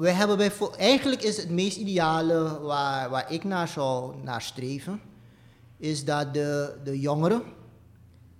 Wij 0.00 0.12
hebben 0.12 0.36
bijvo- 0.36 0.72
eigenlijk 0.72 1.22
is 1.22 1.36
het 1.36 1.50
meest 1.50 1.76
ideale 1.76 2.60
waar, 2.60 3.10
waar 3.10 3.32
ik 3.32 3.44
naar 3.44 3.68
zou 3.68 4.16
naar 4.22 4.42
streven, 4.42 5.00
is 5.76 6.04
dat 6.04 6.34
de, 6.34 6.76
de 6.84 7.00
jongere 7.00 7.42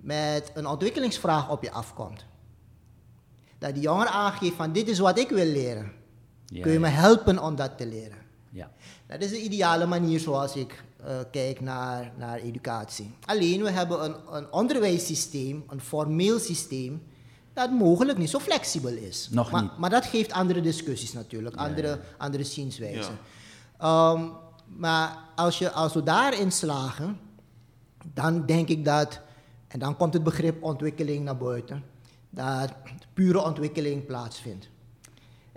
met 0.00 0.50
een 0.54 0.66
ontwikkelingsvraag 0.66 1.50
op 1.50 1.62
je 1.62 1.70
afkomt. 1.70 2.24
Dat 3.58 3.74
die 3.74 3.82
jongere 3.82 4.08
aangeeft 4.08 4.54
van 4.56 4.72
dit 4.72 4.88
is 4.88 4.98
wat 4.98 5.18
ik 5.18 5.28
wil 5.28 5.46
leren. 5.46 5.92
Ja, 6.46 6.62
Kun 6.62 6.72
je 6.72 6.78
me 6.78 6.88
helpen 6.88 7.38
om 7.42 7.56
dat 7.56 7.78
te 7.78 7.86
leren? 7.86 8.18
Ja. 8.50 8.70
Dat 9.06 9.20
is 9.20 9.30
de 9.30 9.40
ideale 9.42 9.86
manier 9.86 10.20
zoals 10.20 10.56
ik 10.56 10.84
eh, 11.04 11.16
kijk 11.30 11.60
naar, 11.60 12.12
naar 12.18 12.38
educatie. 12.38 13.14
Alleen 13.24 13.62
we 13.62 13.70
hebben 13.70 14.04
een, 14.04 14.14
een 14.30 14.52
onderwijssysteem, 14.52 15.64
een 15.68 15.80
formeel 15.80 16.38
systeem, 16.38 17.02
dat 17.54 17.70
mogelijk 17.70 18.18
niet 18.18 18.30
zo 18.30 18.38
flexibel 18.38 18.92
is. 18.92 19.28
Nog 19.30 19.50
maar, 19.50 19.62
niet. 19.62 19.78
Maar 19.78 19.90
dat 19.90 20.04
geeft 20.04 20.32
andere 20.32 20.60
discussies 20.60 21.12
natuurlijk, 21.12 21.56
andere, 21.56 22.00
andere 22.18 22.44
zienswijzen. 22.44 23.18
Ja. 23.78 24.12
Ehm, 24.12 24.28
maar 24.66 25.18
als, 25.34 25.58
je, 25.58 25.70
als 25.70 25.94
we 25.94 26.02
daarin 26.02 26.52
slagen, 26.52 27.18
dan 28.14 28.46
denk 28.46 28.68
ik 28.68 28.84
dat, 28.84 29.20
en 29.68 29.78
dan 29.78 29.96
komt 29.96 30.14
het 30.14 30.22
begrip 30.22 30.62
ontwikkeling 30.62 31.24
naar 31.24 31.36
buiten, 31.36 31.84
dat 32.30 32.72
pure 33.12 33.44
ontwikkeling 33.44 34.06
plaatsvindt. 34.06 34.68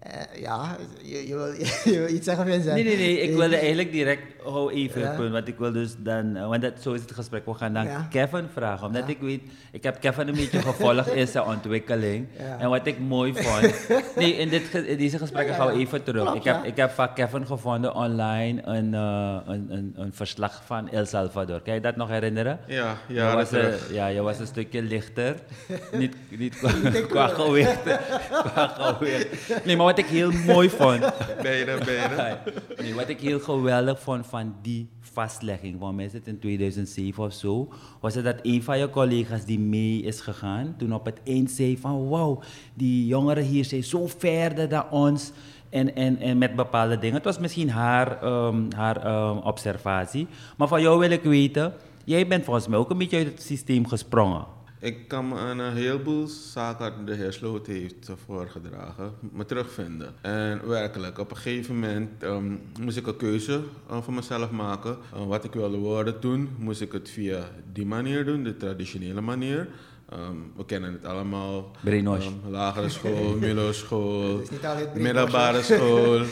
Eh, 0.08 0.42
ja, 0.42 0.76
je, 1.04 1.28
je, 1.28 1.36
wil, 1.36 1.54
je 1.94 2.00
wil 2.00 2.10
iets 2.16 2.26
zeggen, 2.26 2.46
Vincent? 2.46 2.74
Nee, 2.74 2.84
nee, 2.84 2.98
nee. 2.98 3.20
Ik 3.22 3.36
wilde 3.36 3.56
eigenlijk 3.58 3.92
direct, 3.92 4.22
hou 4.44 4.72
even 4.74 5.02
Ja. 5.02 5.08
het 5.08 5.16
punt, 5.16 5.32
want 5.32 5.48
ik 5.48 5.58
wil 5.58 5.72
dus 5.72 5.96
dan, 5.98 6.36
eh, 6.36 6.48
want 6.48 6.62
dat, 6.62 6.74
zo 6.82 6.94
is 6.94 7.02
het 7.02 7.12
gesprek. 7.12 7.46
We 7.46 7.54
gaan 7.54 7.74
dan 7.74 7.86
Ja. 7.86 8.08
Kevin 8.10 8.46
vragen, 8.54 8.88
omdat 8.88 9.04
Ja. 9.08 9.14
ik 9.14 9.20
weet, 9.20 9.42
ik 9.72 9.84
heb 9.84 10.00
Kevin 10.00 10.28
een 10.28 10.36
beetje 10.36 10.62
gevolgd 10.62 11.08
in 11.12 11.28
zijn 11.28 11.44
ontwikkeling. 11.44 12.28
Ja. 12.38 12.58
En 12.60 12.70
wat 12.70 12.86
ik 12.86 13.00
mooi 13.00 13.34
vond, 13.36 13.74
nee, 14.16 14.34
in, 14.36 14.50
dit, 14.50 14.74
in 14.74 14.98
deze 14.98 15.18
gesprekken 15.18 15.54
Ja, 15.54 15.60
ja, 15.60 15.64
gaan 15.66 15.74
we 15.74 15.80
ja. 15.80 15.86
even 15.88 16.04
terug. 16.04 16.22
Klopt, 16.22 16.38
ik, 16.38 16.44
heb, 16.44 16.56
ja. 16.56 16.64
ik 16.64 16.76
heb 16.78 16.92
van 16.92 17.14
Kevin 17.14 17.46
gevonden 17.46 17.96
online 17.96 18.62
een, 18.66 18.94
eh, 18.94 19.38
een, 19.46 19.68
een, 19.70 19.94
een 19.98 20.14
verslag 20.14 20.62
van 20.66 20.90
El 20.90 21.06
Salvador. 21.06 21.62
Kan 21.62 21.74
je 21.74 21.82
dat 21.82 21.96
nog 21.96 22.10
herinneren? 22.10 22.60
Ja, 22.68 22.98
je 23.08 23.14
jaren 23.14 23.36
was, 23.36 23.52
een, 23.52 23.74
ja, 23.92 24.08
je 24.08 24.22
was 24.22 24.40
een 24.40 24.48
stukje 24.48 24.82
lichter. 24.82 25.36
niet 25.92 26.16
niet 26.30 26.58
qua, 26.58 26.72
qua 27.08 27.28
gewicht. 27.28 27.82
qua 28.30 28.68
gewicht. 28.68 29.66
Nee, 29.66 29.76
maar 29.76 29.86
wat 29.86 29.97
ik 29.98 30.06
heel 30.06 30.32
mooi 30.32 30.70
vond. 30.70 31.00
Beide, 31.42 31.78
beide. 31.86 32.38
Nee, 32.82 32.94
wat 32.94 33.10
ik 33.10 33.20
heel 33.20 33.40
geweldig 33.40 34.00
vond 34.00 34.28
van 34.28 34.56
die 34.62 34.90
vastlegging, 35.02 35.76
van 35.80 35.96
mij 35.96 36.10
in 36.24 36.40
2007 36.40 37.24
of 37.24 37.34
zo, 37.34 37.74
was 38.00 38.16
het 38.16 38.24
dat 38.24 38.40
een 38.42 38.64
van 38.64 38.80
je 38.80 38.90
collega's 38.90 39.46
die 39.46 39.60
mee 39.60 40.02
is 40.02 40.22
gegaan, 40.22 40.76
toen 40.78 40.94
op 40.94 41.06
het 41.06 41.20
eind 41.24 41.52
zei 41.52 41.78
van 41.78 42.10
wauw, 42.10 42.42
die 42.74 43.06
jongeren 43.06 43.44
hier 43.44 43.66
zijn 43.66 43.84
zo 43.84 44.08
verder 44.08 44.70
dan 44.70 44.90
ons 44.90 45.32
en, 45.70 45.96
en, 45.96 46.18
en 46.18 46.38
met 46.38 46.56
bepaalde 46.56 46.98
dingen. 46.98 47.16
Het 47.16 47.24
was 47.24 47.40
misschien 47.40 47.70
haar, 47.70 48.22
ehm, 48.22 48.62
haar 48.76 49.06
ehm, 49.06 49.38
observatie, 49.38 50.28
maar 50.58 50.68
van 50.68 50.82
jou 50.82 51.00
wil 51.00 51.12
ik 51.12 51.24
weten, 51.24 51.74
jij 52.04 52.28
bent 52.28 52.44
volgens 52.44 52.68
mij 52.68 52.80
ook 52.80 52.90
een 52.90 52.98
beetje 52.98 53.18
uit 53.18 53.28
het 53.28 53.42
systeem 53.42 53.88
gesprongen. 53.88 54.57
Ik 54.80 55.08
kan 55.08 55.28
me 55.28 55.36
aan 55.36 55.60
een 55.60 55.76
heleboel 55.76 56.28
zaken 56.28 56.94
die 56.96 57.06
de 57.06 57.14
heer 57.14 57.34
Sloot 57.34 57.68
heeft 57.68 58.10
voorgedragen, 58.26 59.14
me 59.32 59.46
terugvinden. 59.46 60.14
En 60.22 60.68
werkelijk, 60.68 61.18
op 61.18 61.32
een 61.32 61.38
gegeven 61.38 61.74
moment 61.74 62.24
ehm, 62.24 62.56
moest 62.82 62.98
ik 62.98 63.08
een 63.08 63.18
keuze 63.18 63.62
eh, 63.90 64.02
voor 64.02 64.14
mezelf 64.14 64.52
maken. 64.52 64.98
Eh, 65.14 65.26
wat 65.26 65.44
ik 65.44 65.54
wilde 65.54 65.78
worden 65.78 66.20
toen, 66.20 66.50
moest 66.58 66.82
ik 66.82 66.92
het 66.92 67.10
via 67.10 67.50
die 67.74 67.86
manier 67.86 68.26
doen, 68.26 68.44
de 68.44 68.58
traditionele 68.58 69.22
manier. 69.22 69.68
Ehm, 70.10 70.36
we 70.56 70.66
kennen 70.66 70.92
het 70.92 71.06
allemaal. 71.06 71.72
Ehm, 71.84 72.50
lagere 72.50 72.90
school, 72.90 73.36
middelbare 73.40 73.74
school, 73.74 74.38
Het 74.38 74.44
is 74.44 74.50
niet 74.50 74.66
altijd 74.66 74.94
brainwash, 74.94 75.14
middelbare 75.14 75.62
school. 75.62 76.22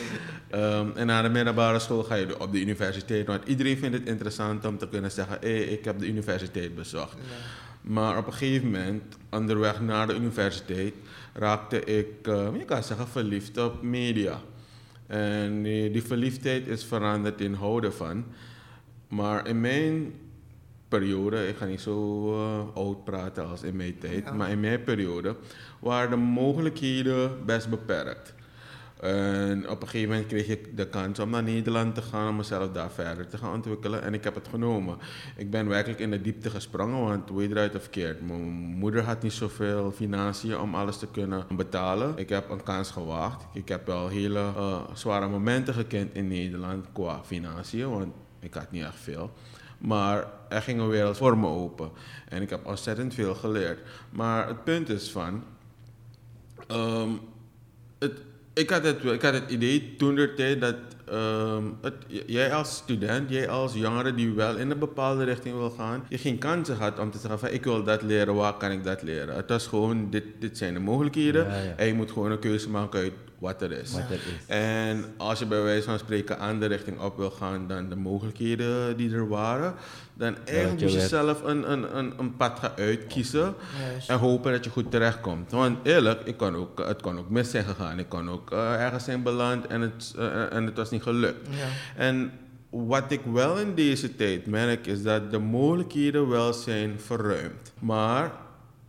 Ehm, 0.50 0.86
en 0.94 1.06
na 1.06 1.22
de 1.22 1.28
middelbare 1.28 1.78
school 1.78 2.02
ga 2.02 2.14
je 2.14 2.40
op 2.40 2.52
de 2.52 2.60
universiteit. 2.60 3.26
Want 3.26 3.48
iedereen 3.48 3.76
vindt 3.76 3.96
het 3.96 4.06
interessant 4.06 4.64
om 4.64 4.78
te 4.78 4.88
kunnen 4.88 5.10
zeggen: 5.10 5.38
hé, 5.40 5.54
ik 5.54 5.84
heb 5.84 5.98
de 5.98 6.06
universiteit 6.06 6.74
bezocht. 6.74 7.16
Maar 7.86 8.18
op 8.18 8.26
een 8.26 8.32
gegeven 8.32 8.64
moment, 8.70 9.16
onderweg 9.30 9.80
naar 9.80 10.06
de 10.06 10.14
universiteit, 10.14 10.94
raakte 11.32 11.84
ik, 11.84 12.06
eh, 12.22 12.48
je 12.58 12.64
kan 12.64 12.82
zeggen, 12.82 13.08
verliefd 13.08 13.58
op 13.58 13.82
media. 13.82 14.40
En 15.06 15.62
die, 15.62 15.90
die 15.90 16.02
verliefdheid 16.02 16.66
is 16.66 16.84
veranderd 16.84 17.40
in 17.40 17.54
houden 17.54 17.92
van. 17.94 18.24
Maar 19.08 19.46
in 19.48 19.60
mijn 19.60 20.12
periode, 20.88 21.48
ik 21.48 21.56
ga 21.56 21.64
niet 21.64 21.80
zo 21.80 22.28
eh, 22.34 22.76
oud 22.76 23.04
praten 23.04 23.46
als 23.48 23.62
in 23.62 23.76
mijn 23.76 23.98
tijd, 23.98 24.24
Ja. 24.24 24.32
maar 24.32 24.50
in 24.50 24.60
mijn 24.60 24.84
periode 24.84 25.36
waren 25.80 26.10
de 26.10 26.16
mogelijkheden 26.16 27.44
best 27.44 27.68
beperkt. 27.70 28.34
En 29.00 29.68
op 29.68 29.82
een 29.82 29.88
gegeven 29.88 30.10
moment 30.10 30.28
kreeg 30.28 30.48
ik 30.48 30.76
de 30.76 30.88
kans 30.88 31.18
om 31.18 31.30
naar 31.30 31.42
Nederland 31.42 31.94
te 31.94 32.02
gaan, 32.02 32.28
om 32.28 32.36
mezelf 32.36 32.72
daar 32.72 32.90
verder 32.90 33.28
te 33.28 33.38
gaan 33.38 33.52
ontwikkelen. 33.52 34.02
En 34.02 34.14
ik 34.14 34.24
heb 34.24 34.34
het 34.34 34.48
genomen. 34.48 34.98
Ik 35.36 35.50
ben 35.50 35.68
werkelijk 35.68 36.00
in 36.00 36.10
de 36.10 36.20
diepte 36.20 36.50
gesprongen, 36.50 37.00
want 37.00 37.28
hoe 37.28 37.42
je 37.42 37.48
eruit 37.48 37.74
of 37.74 37.90
keert. 37.90 38.26
Mijn 38.26 38.42
moeder 38.52 39.02
had 39.02 39.22
niet 39.22 39.32
zoveel 39.32 39.92
financiën 39.92 40.58
om 40.58 40.74
alles 40.74 40.98
te 40.98 41.06
kunnen 41.06 41.44
betalen. 41.56 42.18
Ik 42.18 42.28
heb 42.28 42.50
een 42.50 42.62
kans 42.62 42.90
gewaagd. 42.90 43.44
Ik 43.52 43.68
heb 43.68 43.86
wel 43.86 44.08
hele 44.08 44.38
eh, 44.38 44.80
zware 44.94 45.28
momenten 45.28 45.74
gekend 45.74 46.14
in 46.14 46.28
Nederland 46.28 46.86
qua 46.92 47.20
financiën, 47.24 47.90
want 47.90 48.14
ik 48.40 48.54
had 48.54 48.70
niet 48.70 48.84
echt 48.84 49.00
veel. 49.00 49.30
Maar 49.78 50.26
er 50.48 50.62
ging 50.62 50.80
een 50.80 50.88
wereld 50.88 51.16
voor 51.16 51.38
me 51.38 51.46
open. 51.46 51.90
En 52.28 52.42
ik 52.42 52.50
heb 52.50 52.66
ontzettend 52.66 53.14
veel 53.14 53.34
geleerd. 53.34 53.80
Maar 54.10 54.48
het 54.48 54.64
punt 54.64 54.88
is 54.88 55.10
van... 55.10 55.42
ehm, 56.66 57.10
het, 57.98 58.20
ik, 58.56 58.70
had 58.70 58.84
het, 58.84 59.04
ik 59.04 59.22
had 59.22 59.34
het 59.34 59.50
idee 59.50 59.94
toen 59.96 60.14
der 60.14 60.34
tijd 60.34 60.60
dat 60.60 60.74
ehm, 61.04 61.64
het, 61.82 61.94
jij 62.26 62.52
als 62.54 62.76
student, 62.76 63.30
jij 63.30 63.48
als 63.48 63.74
jongere 63.74 64.14
die 64.14 64.32
wel 64.32 64.56
in 64.56 64.70
een 64.70 64.78
bepaalde 64.78 65.24
richting 65.24 65.56
wil 65.56 65.70
gaan, 65.70 66.04
je 66.08 66.18
geen 66.18 66.38
kansen 66.38 66.76
had 66.76 66.98
om 66.98 67.10
te 67.10 67.18
zeggen 67.18 67.38
van 67.38 67.48
ik 67.48 67.64
wil 67.64 67.84
dat 67.84 68.02
leren, 68.02 68.34
waar 68.34 68.56
kan 68.56 68.70
ik 68.70 68.84
dat 68.84 69.02
leren? 69.02 69.34
Het 69.34 69.48
was 69.48 69.66
gewoon, 69.66 70.10
dit, 70.10 70.24
dit 70.38 70.58
zijn 70.58 70.74
de 70.74 70.80
mogelijkheden 70.80 71.44
Ja, 71.44 71.56
ja. 71.56 71.74
en 71.76 71.86
je 71.86 71.94
moet 71.94 72.10
gewoon 72.10 72.30
een 72.30 72.38
keuze 72.38 72.70
maken 72.70 73.00
uit 73.00 73.12
wat 73.38 73.62
er 73.62 73.72
is. 73.72 73.92
Wat 73.92 74.00
er 74.10 74.12
is. 74.14 74.46
En 74.46 75.04
als 75.16 75.38
je 75.38 75.46
bij 75.46 75.62
wijze 75.62 75.82
van 75.82 75.98
spreken 75.98 76.38
aan 76.38 76.60
de 76.60 76.66
richting 76.66 77.00
op 77.00 77.16
wil 77.16 77.30
gaan 77.30 77.66
dan 77.68 77.88
de 77.88 77.96
mogelijkheden 77.96 78.96
die 78.96 79.14
er 79.14 79.28
waren, 79.28 79.74
dan 80.14 80.36
eigenlijk 80.44 80.78
je 80.78 80.84
moet 80.84 80.92
je 80.92 80.98
werd- 80.98 81.10
zelf 81.10 81.42
een, 81.42 81.70
een, 81.72 81.96
een, 81.96 82.12
een 82.18 82.36
pad 82.36 82.58
gaan 82.58 82.72
uitkiezen 82.76 83.54
en 84.06 84.18
hopen 84.18 84.52
dat 84.52 84.64
je 84.64 84.70
goed 84.70 84.90
terechtkomt. 84.90 85.50
Want 85.50 85.78
eerlijk, 85.82 86.20
ik 86.24 86.36
kon 86.36 86.54
ook, 86.56 86.78
het 86.86 87.02
kon 87.02 87.18
ook 87.18 87.30
mis 87.30 87.50
zijn 87.50 87.64
gegaan. 87.64 87.98
Ik 87.98 88.08
kon 88.08 88.30
ook 88.30 88.50
eh, 88.52 88.82
ergens 88.84 89.04
zijn 89.04 89.22
beland 89.22 89.66
en 89.66 89.80
het, 89.80 90.14
eh, 90.18 90.52
en 90.52 90.66
het 90.66 90.76
was 90.76 90.90
niet 90.90 91.02
gelukt. 91.02 91.48
Ja. 91.50 91.66
En 91.96 92.32
wat 92.70 93.04
ik 93.10 93.20
wel 93.32 93.58
in 93.58 93.74
deze 93.74 94.16
tijd 94.16 94.46
merk 94.46 94.86
is 94.86 95.02
dat 95.02 95.30
de 95.30 95.38
mogelijkheden 95.38 96.28
wel 96.28 96.52
zijn 96.52 97.00
verruimd. 97.00 97.72
Maar 97.80 98.32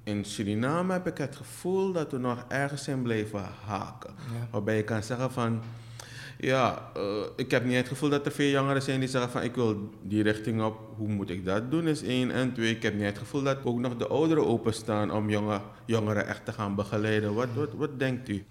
in 0.07 0.25
Suriname 0.25 0.93
heb 0.93 1.07
ik 1.07 1.17
het 1.17 1.35
gevoel 1.35 1.91
dat 1.91 2.11
we 2.11 2.17
nog 2.17 2.45
ergens 2.47 2.83
zijn 2.83 3.01
blijven 3.01 3.45
haken. 3.65 4.13
Ja. 4.17 4.47
Waarbij 4.51 4.75
je 4.75 4.83
kan 4.83 5.03
zeggen 5.03 5.31
van, 5.31 5.61
ja, 6.39 6.89
eh, 6.95 7.01
ik 7.35 7.51
heb 7.51 7.65
niet 7.65 7.75
het 7.75 7.87
gevoel 7.87 8.09
dat 8.09 8.25
er 8.25 8.31
veel 8.31 8.49
jongeren 8.49 8.81
zijn 8.81 8.99
die 8.99 9.09
zeggen 9.09 9.31
van 9.31 9.43
ik 9.43 9.55
wil 9.55 9.89
die 10.01 10.23
richting 10.23 10.63
op, 10.63 10.79
hoe 10.95 11.07
moet 11.07 11.29
ik 11.29 11.45
dat 11.45 11.71
doen 11.71 11.87
is 11.87 12.03
één. 12.03 12.31
En 12.31 12.53
twee, 12.53 12.75
ik 12.75 12.83
heb 12.83 12.93
niet 12.93 13.05
het 13.05 13.17
gevoel 13.17 13.43
dat 13.43 13.57
ook 13.63 13.79
nog 13.79 13.97
de 13.97 14.07
ouderen 14.07 14.47
openstaan 14.47 15.11
om 15.11 15.29
jonge, 15.29 15.61
jongeren 15.85 16.27
echt 16.27 16.45
te 16.45 16.51
gaan 16.51 16.75
begeleiden. 16.75 17.33
Wat, 17.33 17.47
wat, 17.55 17.69
wat 17.75 17.99
denkt 17.99 18.29
u? 18.29 18.45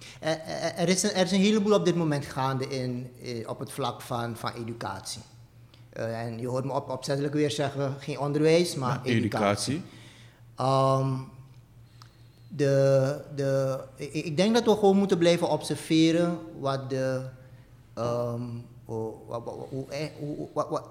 Er 0.76 0.88
is 0.88 1.02
een, 1.02 1.12
er 1.12 1.24
is 1.24 1.32
een 1.32 1.40
heleboel 1.40 1.74
op 1.74 1.84
dit 1.84 1.96
moment 1.96 2.26
gaande 2.26 2.68
in, 2.68 3.10
eh, 3.22 3.48
op 3.48 3.58
het 3.58 3.72
vlak 3.72 4.00
van, 4.00 4.36
van 4.36 4.52
educatie. 4.52 5.22
Eh, 5.90 6.20
en 6.20 6.38
je 6.38 6.48
hoort 6.48 6.64
me 6.64 6.72
op, 6.72 6.88
opzettelijk 6.88 7.34
weer 7.34 7.50
zeggen, 7.50 7.94
geen 7.98 8.18
onderwijs, 8.18 8.74
maar 8.74 9.00
educatie. 9.04 9.74
Educatie. 9.74 9.82
Ehm, 10.56 11.14
de, 12.48 13.20
de, 13.34 13.78
ik, 13.96 14.36
denk 14.36 14.54
dat 14.54 14.64
we 14.64 14.70
gewoon 14.70 14.96
moeten 14.96 15.18
blijven 15.18 15.50
observeren 15.50 16.38
wat 16.58 16.90
de. 16.90 17.22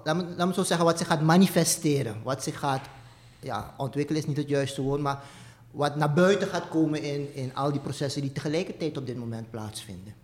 laat, 0.04 0.46
me, 0.46 0.54
zo 0.54 0.62
zeggen, 0.62 0.86
wat 0.86 0.98
zich 0.98 1.06
gaat 1.06 1.22
manifesteren. 1.22 2.16
Wat 2.22 2.42
zich 2.42 2.58
gaat. 2.58 2.82
Ja, 3.40 3.74
ontwikkelen 3.76 4.20
is 4.20 4.26
niet 4.26 4.36
het 4.36 4.48
juiste 4.48 4.82
woord, 4.82 5.00
maar 5.00 5.22
wat 5.70 5.96
naar 5.96 6.12
buiten 6.12 6.48
gaat 6.48 6.68
komen 6.68 7.02
in, 7.02 7.34
in 7.34 7.54
al 7.54 7.72
die 7.72 7.80
processen 7.80 8.22
die 8.22 8.32
tegelijkertijd 8.32 8.96
op 8.96 9.06
dit 9.06 9.16
moment 9.16 9.50
plaatsvinden. 9.50 10.14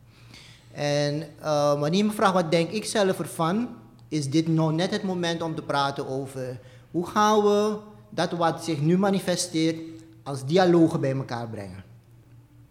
En 0.72 1.22
eh, 1.40 1.80
wanneer 1.80 1.98
je 1.98 2.04
me 2.04 2.12
vraagt 2.12 2.32
wat 2.32 2.50
denk 2.50 2.70
ik 2.70 2.84
zelf 2.84 3.18
ervan, 3.18 3.68
is 4.08 4.30
dit 4.30 4.48
nou 4.48 4.72
net 4.72 4.90
het 4.90 5.02
moment 5.02 5.42
om 5.42 5.54
te 5.54 5.62
praten 5.62 6.08
over 6.08 6.60
hoe 6.90 7.06
gaan 7.06 7.42
we 7.42 7.76
dat 8.10 8.30
wat 8.30 8.64
zich 8.64 8.80
nu 8.80 8.98
manifesteert 8.98 9.78
als 10.22 10.44
dialogen 10.46 11.00
bij 11.00 11.16
elkaar 11.16 11.48
brengen. 11.48 11.84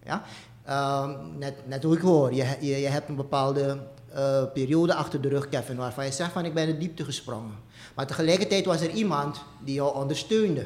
Ja? 0.03 0.23
Ehm, 0.65 1.37
net, 1.37 1.67
net 1.67 1.83
hoe 1.83 1.95
ik 1.95 2.01
hoor, 2.01 2.33
je, 2.33 2.45
je, 2.59 2.79
je 2.79 2.87
hebt 2.87 3.09
een 3.09 3.15
bepaalde 3.15 3.79
eh, 4.13 4.43
periode 4.53 4.93
achter 4.93 5.21
de 5.21 5.29
rug, 5.29 5.49
Kevin, 5.49 5.75
waarvan 5.75 6.05
je 6.05 6.11
zegt 6.11 6.31
van 6.31 6.45
ik 6.45 6.53
ben 6.53 6.65
de 6.65 6.77
diepte 6.77 7.03
gesprongen. 7.03 7.55
Maar 7.95 8.07
tegelijkertijd 8.07 8.65
was 8.65 8.81
er 8.81 8.89
iemand 8.89 9.41
die 9.63 9.73
jou 9.73 9.95
ondersteunde. 9.95 10.65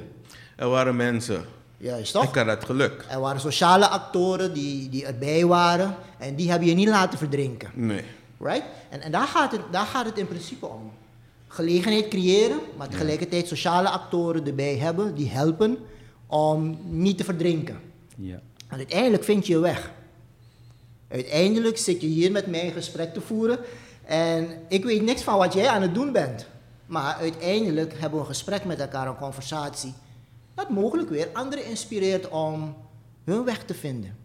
Er 0.56 0.70
waren 0.70 0.96
mensen. 0.96 1.46
Juist 1.78 2.14
toch? 2.14 2.24
Ik 2.24 2.36
had 2.36 2.46
het 2.46 2.66
geluk. 2.66 3.06
Er 3.10 3.20
waren 3.20 3.42
sociale 3.42 3.88
actoren 3.88 4.54
die, 4.54 4.90
die 4.90 5.06
erbij 5.06 5.46
waren 5.46 5.96
en 6.18 6.36
die 6.36 6.50
hebben 6.50 6.68
je 6.68 6.74
niet 6.74 6.88
laten 6.88 7.18
verdrinken. 7.18 7.70
Nee. 7.74 8.04
Right? 8.40 8.64
En, 8.90 9.02
en 9.02 9.12
daar, 9.12 9.28
gaat 9.28 9.52
het, 9.52 9.62
daar 9.72 9.86
gaat 9.86 10.06
het 10.06 10.18
in 10.18 10.28
principe 10.28 10.66
om. 10.66 10.92
Gelegenheid 11.48 12.08
creëren, 12.08 12.60
maar 12.78 12.88
tegelijkertijd 12.88 13.48
sociale 13.48 13.90
actoren 13.90 14.46
erbij 14.46 14.78
hebben 14.78 15.16
die 15.16 15.30
helpen 15.30 15.78
om 16.28 16.78
niet 16.84 17.18
te 17.18 17.24
verdrinken. 17.24 17.80
Ja. 18.16 18.42
En 18.68 18.78
uiteindelijk 18.78 19.24
vind 19.24 19.48
je 19.48 19.54
je 19.54 19.60
weg. 19.60 19.92
Uiteindelijk 21.08 21.78
zit 21.78 22.02
je 22.02 22.08
hier 22.08 22.32
met 22.32 22.48
mij 22.48 22.66
een 22.66 22.72
gesprek 22.72 23.14
te 23.14 23.22
voeren 23.22 23.60
en 24.06 24.48
ik 24.68 24.84
weet 24.84 25.02
niks 25.02 25.22
van 25.22 25.38
wat 25.38 25.54
jij 25.54 25.68
aan 25.68 25.82
het 25.82 25.94
doen 25.94 26.12
bent. 26.12 26.48
Maar 26.86 27.16
uiteindelijk 27.16 27.94
hebben 27.94 28.20
we 28.20 28.26
een 28.26 28.36
gesprek 28.36 28.66
met 28.66 28.80
elkaar, 28.80 29.08
een 29.08 29.16
conversatie, 29.16 29.94
dat 30.54 30.70
mogelijk 30.70 31.10
weer 31.10 31.30
anderen 31.34 31.66
inspireert 31.66 32.30
om 32.30 32.76
hun 33.24 33.44
weg 33.44 33.64
te 33.64 33.74
vinden. 33.74 34.18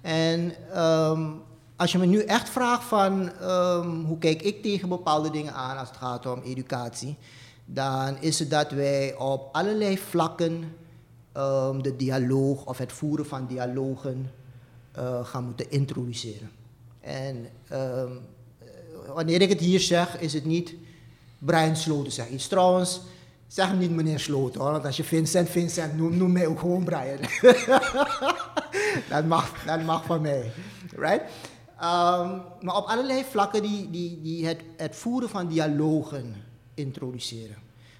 En 0.00 0.52
ehm, 0.72 1.30
als 1.76 1.92
je 1.92 1.98
me 1.98 2.06
nu 2.06 2.22
echt 2.22 2.48
vraagt 2.48 2.84
van 2.84 3.32
ehm, 3.32 3.90
hoe 3.90 4.18
kijk 4.18 4.42
ik 4.42 4.62
tegen 4.62 4.88
bepaalde 4.88 5.30
dingen 5.30 5.54
aan 5.54 5.76
als 5.76 5.88
het 5.88 5.96
gaat 5.96 6.26
om 6.26 6.42
educatie, 6.42 7.16
dan 7.64 8.16
is 8.20 8.38
het 8.38 8.50
dat 8.50 8.70
wij 8.70 9.16
op 9.16 9.48
allerlei 9.52 9.98
vlakken 9.98 10.76
ehm, 11.32 11.82
de 11.82 11.96
dialoog 11.96 12.66
of 12.66 12.78
het 12.78 12.92
voeren 12.92 13.26
van 13.26 13.46
dialogen 13.46 14.30
eh, 14.92 15.24
gaan 15.24 15.44
moeten 15.44 15.70
introduceren. 15.70 16.50
En 17.00 17.46
ehm, 17.68 18.10
eh, 18.58 18.66
wanneer 19.14 19.40
ik 19.40 19.48
het 19.48 19.60
hier 19.60 19.80
zeg, 19.80 20.20
is 20.20 20.32
het 20.32 20.44
niet 20.44 20.74
Brian 21.38 21.76
Sloten 21.76 22.12
zeg. 22.12 22.28
Trouwens, 22.28 23.00
zeg 23.46 23.66
hem 23.66 23.78
niet 23.78 23.90
meneer 23.90 24.20
Sloten 24.20 24.60
hoor, 24.60 24.70
want 24.70 24.84
als 24.84 24.96
je 24.96 25.04
Vincent 25.04 25.48
Vincent 25.48 25.96
noemt, 25.96 26.16
noem 26.16 26.32
mij 26.32 26.46
ook 26.46 26.58
gewoon 26.58 26.84
Brian. 26.84 27.18
dat, 29.10 29.24
mag, 29.26 29.64
dat 29.64 29.82
mag 29.82 30.04
van 30.04 30.20
mij. 30.20 30.52
Right? 30.96 31.22
Ehm, 31.78 32.38
maar 32.60 32.76
op 32.76 32.86
allerlei 32.86 33.24
vlakken 33.24 33.62
die, 33.62 33.90
die, 33.90 34.20
die 34.22 34.46
het, 34.46 34.60
het 34.76 34.96
voeren 34.96 35.28
van 35.28 35.48
dialogen 35.48 36.34
introduceren. 36.74 37.56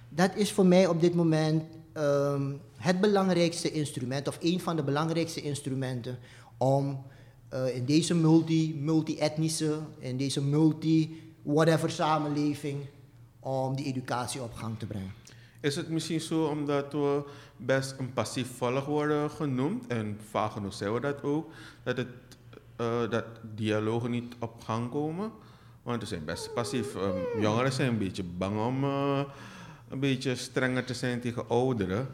Dat 0.09 0.31
is 0.35 0.51
voor 0.51 0.65
mij 0.65 0.87
op 0.87 1.01
dit 1.01 1.15
moment 1.15 1.63
ehm, 1.93 2.51
het 2.77 3.01
belangrijkste 3.01 3.71
instrument, 3.71 4.27
of 4.27 4.37
een 4.41 4.59
van 4.59 4.75
de 4.75 4.83
belangrijkste 4.83 5.41
instrumenten 5.41 6.19
om 6.57 7.05
eh, 7.49 7.75
in 7.75 7.85
deze 7.85 8.15
multi, 8.15 8.75
multi-etnische, 8.79 9.79
in 9.99 10.17
deze 10.17 10.41
multi-whatever 10.41 11.91
samenleving, 11.91 12.85
om 13.39 13.75
die 13.75 13.85
educatie 13.85 14.41
op 14.41 14.53
gang 14.53 14.79
te 14.79 14.85
brengen. 14.85 15.13
Is 15.61 15.75
het 15.75 15.89
misschien 15.89 16.21
zo 16.21 16.43
omdat 16.43 16.91
we 16.91 17.23
best 17.57 17.95
een 17.97 18.13
passief 18.13 18.47
volk 18.57 18.85
worden 18.85 19.29
genoemd, 19.29 19.87
en 19.87 20.19
vaak 20.29 20.51
genoeg 20.51 20.73
zijn 20.73 20.93
we 20.93 20.99
dat 20.99 21.23
ook, 21.23 21.51
dat, 21.83 21.97
het, 21.97 22.07
eh, 22.75 23.09
dat 23.09 23.25
dialogen 23.55 24.11
niet 24.11 24.35
op 24.39 24.61
gang 24.63 24.91
komen? 24.91 25.31
Want 25.83 26.01
we 26.01 26.07
zijn 26.07 26.25
best 26.25 26.53
passief. 26.53 26.95
Ehm, 26.95 27.41
jongeren 27.41 27.73
zijn 27.73 27.89
een 27.89 27.97
beetje 27.97 28.23
bang 28.23 28.65
om 28.65 28.83
eh, 28.83 29.19
een 29.93 29.99
beetje 29.99 30.35
strenger 30.35 30.83
te 30.83 30.93
zijn 30.93 31.19
tegen 31.19 31.47
ouderen. 31.47 32.07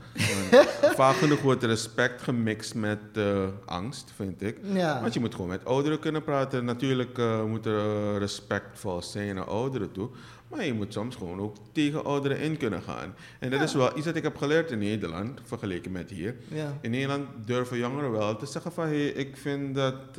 Vaak 1.01 1.15
genoeg 1.15 1.41
wordt 1.41 1.63
respect 1.63 2.21
gemixt 2.21 2.75
met 2.75 2.99
eh, 3.13 3.43
angst, 3.65 4.11
vind 4.15 4.41
ik. 4.41 4.57
Ja. 4.61 5.01
Want 5.01 5.13
je 5.13 5.19
moet 5.19 5.35
gewoon 5.35 5.49
met 5.49 5.65
ouderen 5.65 5.99
kunnen 5.99 6.23
praten. 6.23 6.65
Natuurlijk 6.65 7.17
eh, 7.17 7.43
moet 7.43 7.65
er 7.65 7.79
eh, 7.79 8.17
respectvol 8.17 9.01
zijn 9.01 9.35
naar 9.35 9.47
ouderen 9.47 9.91
toe. 9.91 10.09
Maar 10.47 10.65
je 10.65 10.73
moet 10.73 10.93
soms 10.93 11.15
gewoon 11.15 11.39
ook 11.39 11.55
tegen 11.71 12.05
ouderen 12.05 12.39
in 12.39 12.57
kunnen 12.57 12.81
gaan. 12.81 13.15
En 13.39 13.49
dat 13.49 13.61
is 13.61 13.73
wel 13.73 13.97
iets 13.97 14.05
dat 14.05 14.15
ik 14.15 14.23
heb 14.23 14.37
geleerd 14.37 14.71
in 14.71 14.79
Nederland, 14.79 15.39
vergeleken 15.43 15.91
met 15.91 16.09
hier. 16.09 16.35
Ja. 16.47 16.77
In 16.81 16.91
Nederland 16.91 17.27
durven 17.45 17.77
jongeren 17.77 18.11
wel 18.11 18.35
te 18.35 18.45
zeggen 18.45 18.71
van... 18.71 18.85
Hey, 18.85 19.07
ik 19.07 19.37
vind 19.37 19.75
dat 19.75 20.15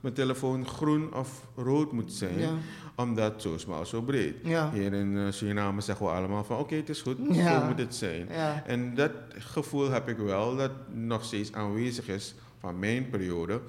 mijn 0.00 0.14
telefoon 0.14 0.66
groen 0.66 1.14
of 1.14 1.46
rood 1.56 1.92
moet 1.92 2.12
zijn. 2.12 2.38
Omdat 2.96 3.42
zo 3.42 3.58
smal, 3.58 3.86
zo 3.86 4.02
breed. 4.02 4.34
Ja. 4.42 4.70
Hier 4.72 4.92
in 4.92 5.18
eh, 5.18 5.32
Suriname 5.32 5.80
zeggen 5.80 6.06
we 6.06 6.12
allemaal 6.12 6.44
van... 6.44 6.58
Oké, 6.58 6.74
het 6.74 6.88
is 6.88 7.02
goed, 7.02 7.16
Ja. 7.30 7.60
zo 7.60 7.66
moet 7.66 7.78
het 7.78 7.94
zijn. 7.94 8.26
Ja. 8.30 8.62
En 8.66 8.94
dat 8.94 9.10
gevoel 9.38 9.90
heb 9.90 10.08
ik 10.08 10.16
wel, 10.16 10.56
dat 10.56 10.70
nog 10.92 11.24
steeds 11.24 11.52
aanwezig 11.52 12.08
is 12.08 12.34
van 12.60 12.78
mijn 12.78 13.10
periode. 13.10 13.60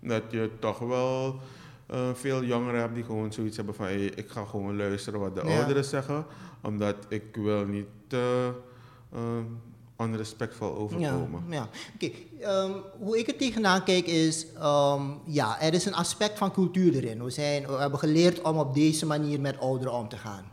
Dat 0.00 0.22
je 0.30 0.50
toch 0.58 0.78
wel 0.78 1.40
eh, 1.86 2.08
veel 2.14 2.44
jongeren 2.44 2.80
hebt 2.80 2.94
die 2.94 3.04
gewoon 3.04 3.32
zoiets 3.32 3.56
hebben 3.56 3.74
van... 3.74 3.84
Hey, 3.86 4.04
ik 4.04 4.28
ga 4.30 4.44
gewoon 4.44 4.76
luisteren 4.76 5.20
wat 5.20 5.34
de 5.34 5.40
ouderen 5.42 5.84
zeggen. 5.84 6.24
Omdat 6.60 6.96
ik 7.08 7.22
wil 7.36 7.64
niet 7.66 7.86
eh, 8.08 8.48
onrespectvol 9.96 10.68
Ja, 10.68 10.74
overkomen. 10.74 11.44
ja. 11.50 11.68
Oké, 11.94 12.10
ehm, 12.40 12.72
hoe 12.98 13.18
ik 13.18 13.28
er 13.28 13.36
tegenaan 13.36 13.84
kijk 13.84 14.06
is, 14.06 14.46
ehm, 14.58 15.02
ja, 15.24 15.60
er 15.60 15.74
is 15.74 15.84
een 15.84 15.94
aspect 15.94 16.38
van 16.38 16.52
cultuur 16.52 16.94
erin. 16.94 17.24
We, 17.24 17.30
zijn, 17.30 17.66
we 17.66 17.72
hebben 17.72 17.98
geleerd 17.98 18.42
om 18.42 18.58
op 18.58 18.74
deze 18.74 19.06
manier 19.06 19.40
met 19.40 19.58
ouderen 19.60 19.92
om 19.94 20.08
te 20.08 20.16
gaan. 20.16 20.44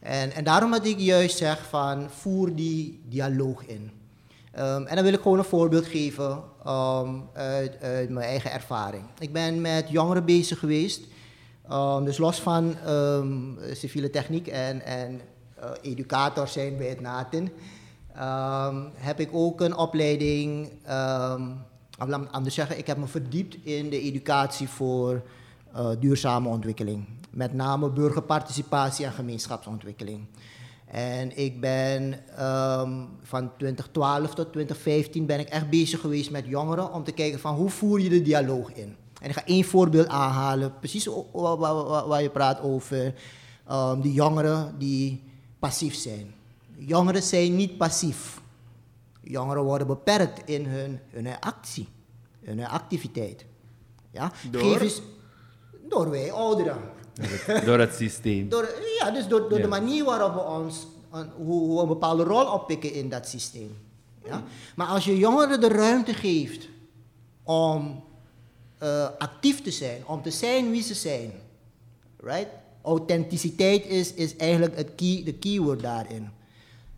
En, 0.00 0.32
en 0.32 0.44
daarom 0.44 0.70
dat 0.70 0.86
ik 0.86 0.98
juist 0.98 1.36
zeg 1.36 1.68
van, 1.68 2.10
voer 2.10 2.54
die 2.54 3.00
dialoog 3.08 3.66
in. 3.66 3.90
Ehm, 4.52 4.82
en 4.86 4.94
dan 4.94 5.04
wil 5.04 5.12
ik 5.12 5.20
gewoon 5.20 5.38
een 5.38 5.44
voorbeeld 5.44 5.86
geven 5.86 6.42
uit, 7.32 7.76
uit 7.82 8.10
mijn 8.10 8.26
eigen 8.28 8.52
ervaring. 8.52 9.04
Ik 9.18 9.32
ben 9.32 9.60
met 9.60 9.88
jongeren 9.88 10.24
bezig 10.24 10.58
geweest. 10.58 11.00
Dus 12.04 12.18
los 12.18 12.40
van 12.40 12.76
civiele 13.72 14.10
techniek 14.10 14.46
en, 14.46 14.84
en 14.84 15.20
eh, 15.54 15.70
educator 15.82 16.48
zijn 16.48 16.76
bij 16.76 16.86
het 16.88 17.00
NATIN, 17.00 17.50
ehm, 18.16 18.82
heb 18.94 19.20
ik 19.20 19.28
ook 19.32 19.60
een 19.60 19.76
opleiding, 19.76 20.70
of 22.00 22.08
laat 22.08 22.32
anders 22.32 22.54
zeggen, 22.54 22.78
ik 22.78 22.86
heb 22.86 22.96
me 22.96 23.06
verdiept 23.06 23.56
in 23.64 23.90
de 23.90 24.00
educatie 24.00 24.68
voor 24.68 25.22
eh, 25.74 25.88
duurzame 26.00 26.48
ontwikkeling. 26.48 27.06
Met 27.30 27.52
name 27.52 27.90
burgerparticipatie 27.90 29.04
en 29.04 29.12
gemeenschapsontwikkeling. 29.12 30.26
En 30.86 31.36
ik 31.36 31.60
ben 31.60 32.26
ehm, 32.36 32.92
van 33.22 33.50
2012 33.56 34.34
tot 34.34 34.52
2015 34.52 35.26
ben 35.26 35.38
ik 35.38 35.48
echt 35.48 35.70
bezig 35.70 36.00
geweest 36.00 36.30
met 36.30 36.46
jongeren 36.46 36.92
om 36.92 37.04
te 37.04 37.12
kijken 37.12 37.40
van 37.40 37.54
hoe 37.54 37.70
voer 37.70 38.00
je 38.00 38.08
de 38.08 38.22
dialoog 38.22 38.72
in. 38.72 38.96
En 39.20 39.28
ik 39.28 39.34
ga 39.34 39.44
één 39.46 39.64
voorbeeld 39.64 40.08
aanhalen, 40.08 40.78
precies 40.78 41.08
waar 42.06 42.22
je 42.22 42.30
praat 42.30 42.60
over 42.60 43.14
die 44.00 44.12
jongeren 44.12 44.74
die 44.78 45.22
passief 45.58 45.94
zijn. 45.94 46.34
Jongeren 46.76 47.22
zijn 47.22 47.56
niet 47.56 47.76
passief. 47.76 48.40
Jongeren 49.20 49.62
worden 49.62 49.86
beperkt 49.86 50.48
in 50.48 50.66
hun, 50.66 51.00
hun 51.10 51.40
actie, 51.40 51.88
hun 52.44 52.66
activiteit. 52.66 53.44
Ja? 54.10 54.32
Door? 54.50 54.62
Geef 54.62 54.80
eens, 54.80 55.00
door 55.88 56.10
wij 56.10 56.32
ouderen. 56.32 56.78
Door 57.64 57.78
het 57.78 57.94
systeem. 57.94 58.48
Door, 58.48 58.68
ja, 58.98 59.10
dus 59.10 59.26
door, 59.28 59.40
door 59.48 59.56
Ja. 59.58 59.62
de 59.64 59.68
manier 59.70 60.04
waarop 60.04 60.34
we 60.34 60.40
ons, 60.40 60.86
een- 61.12 61.30
hoe, 61.36 61.60
hoe 61.60 61.74
we 61.76 61.82
een 61.82 61.88
bepaalde 61.88 62.22
rol 62.22 62.46
oppikken 62.52 62.92
in 62.92 63.08
dat 63.08 63.28
systeem. 63.28 63.76
Ja? 64.24 64.42
Maar 64.76 64.86
als 64.86 65.04
je 65.04 65.18
jongeren 65.18 65.60
de 65.60 65.68
ruimte 65.68 66.14
geeft 66.14 66.68
om 67.42 68.02
eh, 68.78 69.08
actief 69.18 69.62
te 69.62 69.70
zijn, 69.70 70.06
om 70.06 70.22
te 70.22 70.30
zijn 70.30 70.70
wie 70.70 70.82
ze 70.82 70.94
zijn, 70.94 71.32
right? 72.20 72.48
Authenticiteit 72.82 73.86
is, 73.86 74.14
is 74.14 74.36
eigenlijk 74.36 74.76
het 74.76 74.94
key, 74.94 75.22
de 75.24 75.34
keyword 75.34 75.80
daarin. 75.82 76.30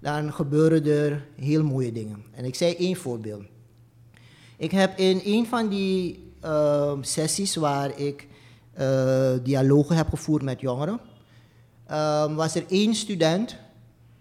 Dan 0.06 0.32
gebeuren 0.32 0.84
er 0.84 1.26
heel 1.34 1.64
mooie 1.64 1.92
dingen. 1.92 2.24
En 2.32 2.44
ik 2.44 2.54
zei 2.54 2.74
één 2.74 2.96
voorbeeld. 2.96 3.44
Ik 4.56 4.70
heb 4.70 4.98
in 4.98 5.20
een 5.24 5.46
van 5.46 5.68
die 5.68 6.32
ehm, 6.40 7.02
sessies 7.02 7.56
waar 7.56 7.98
ik 7.98 8.26
eh, 8.72 9.32
dialogen 9.42 9.96
heb 9.96 10.08
gevoerd 10.08 10.42
met 10.42 10.60
jongeren, 10.60 11.00
ehm, 11.86 12.34
was 12.34 12.54
er 12.54 12.64
één 12.68 12.94
student, 12.94 13.56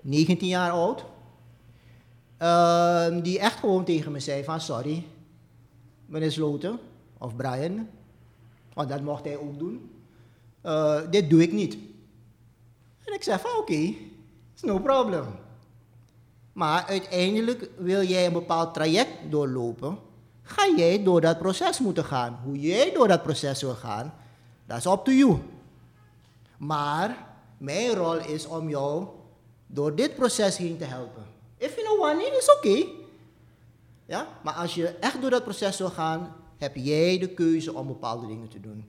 19 0.01 0.47
jaar 0.47 0.71
oud, 0.71 1.05
ehm, 2.37 3.21
die 3.21 3.39
echt 3.39 3.59
gewoon 3.59 3.83
tegen 3.83 4.11
me 4.11 4.19
zei 4.19 4.43
van 4.43 4.61
sorry, 4.61 5.05
meneer 6.05 6.31
Sloten 6.31 6.79
of 7.17 7.35
Brian, 7.35 7.87
want 8.73 8.89
dat 8.89 9.01
mocht 9.01 9.25
hij 9.25 9.37
ook 9.37 9.59
doen, 9.59 9.89
eh, 10.61 11.01
dit 11.09 11.29
doe 11.29 11.41
ik 11.41 11.51
niet. 11.51 11.77
En 13.05 13.13
ik 13.13 13.23
zei 13.23 13.39
van 13.39 13.57
oké, 13.59 13.93
is 14.55 14.61
no 14.61 14.79
problem. 14.79 15.43
Maar 16.55 16.85
uiteindelijk 16.85 17.69
wil 17.77 18.03
jij 18.03 18.25
een 18.25 18.33
bepaald 18.33 18.73
traject 18.73 19.11
doorlopen, 19.29 19.97
ga 20.41 20.73
jij 20.77 21.03
door 21.03 21.21
dat 21.21 21.39
proces 21.39 21.79
moeten 21.79 22.05
gaan. 22.05 22.39
Hoe 22.43 22.59
jij 22.59 22.91
door 22.93 23.07
dat 23.07 23.23
proces 23.23 23.61
wil 23.61 23.73
gaan, 23.73 24.13
dat 24.65 24.77
is 24.77 24.85
up 24.85 25.03
to 25.03 25.11
you. 25.11 25.37
Maar 26.57 27.17
mijn 27.57 27.93
rol 27.93 28.17
is 28.17 28.47
om 28.47 28.69
jou 28.69 29.07
door 29.67 29.95
dit 29.95 30.15
proces 30.15 30.57
heen 30.57 30.77
te 30.77 30.83
helpen. 30.83 31.23
If 31.57 31.75
you 31.75 31.87
know 31.87 32.01
one 32.01 32.15
need, 32.15 32.33
is 32.37 32.55
oké. 32.55 32.85
Ja? 34.05 34.27
Maar 34.43 34.53
als 34.53 34.75
je 34.75 34.87
echt 34.87 35.21
door 35.21 35.29
dat 35.29 35.43
proces 35.43 35.77
wil 35.77 35.89
gaan, 35.89 36.35
heb 36.57 36.75
jij 36.75 37.19
de 37.19 37.27
keuze 37.27 37.73
om 37.73 37.87
bepaalde 37.87 38.27
dingen 38.27 38.49
te 38.49 38.59
doen. 38.59 38.85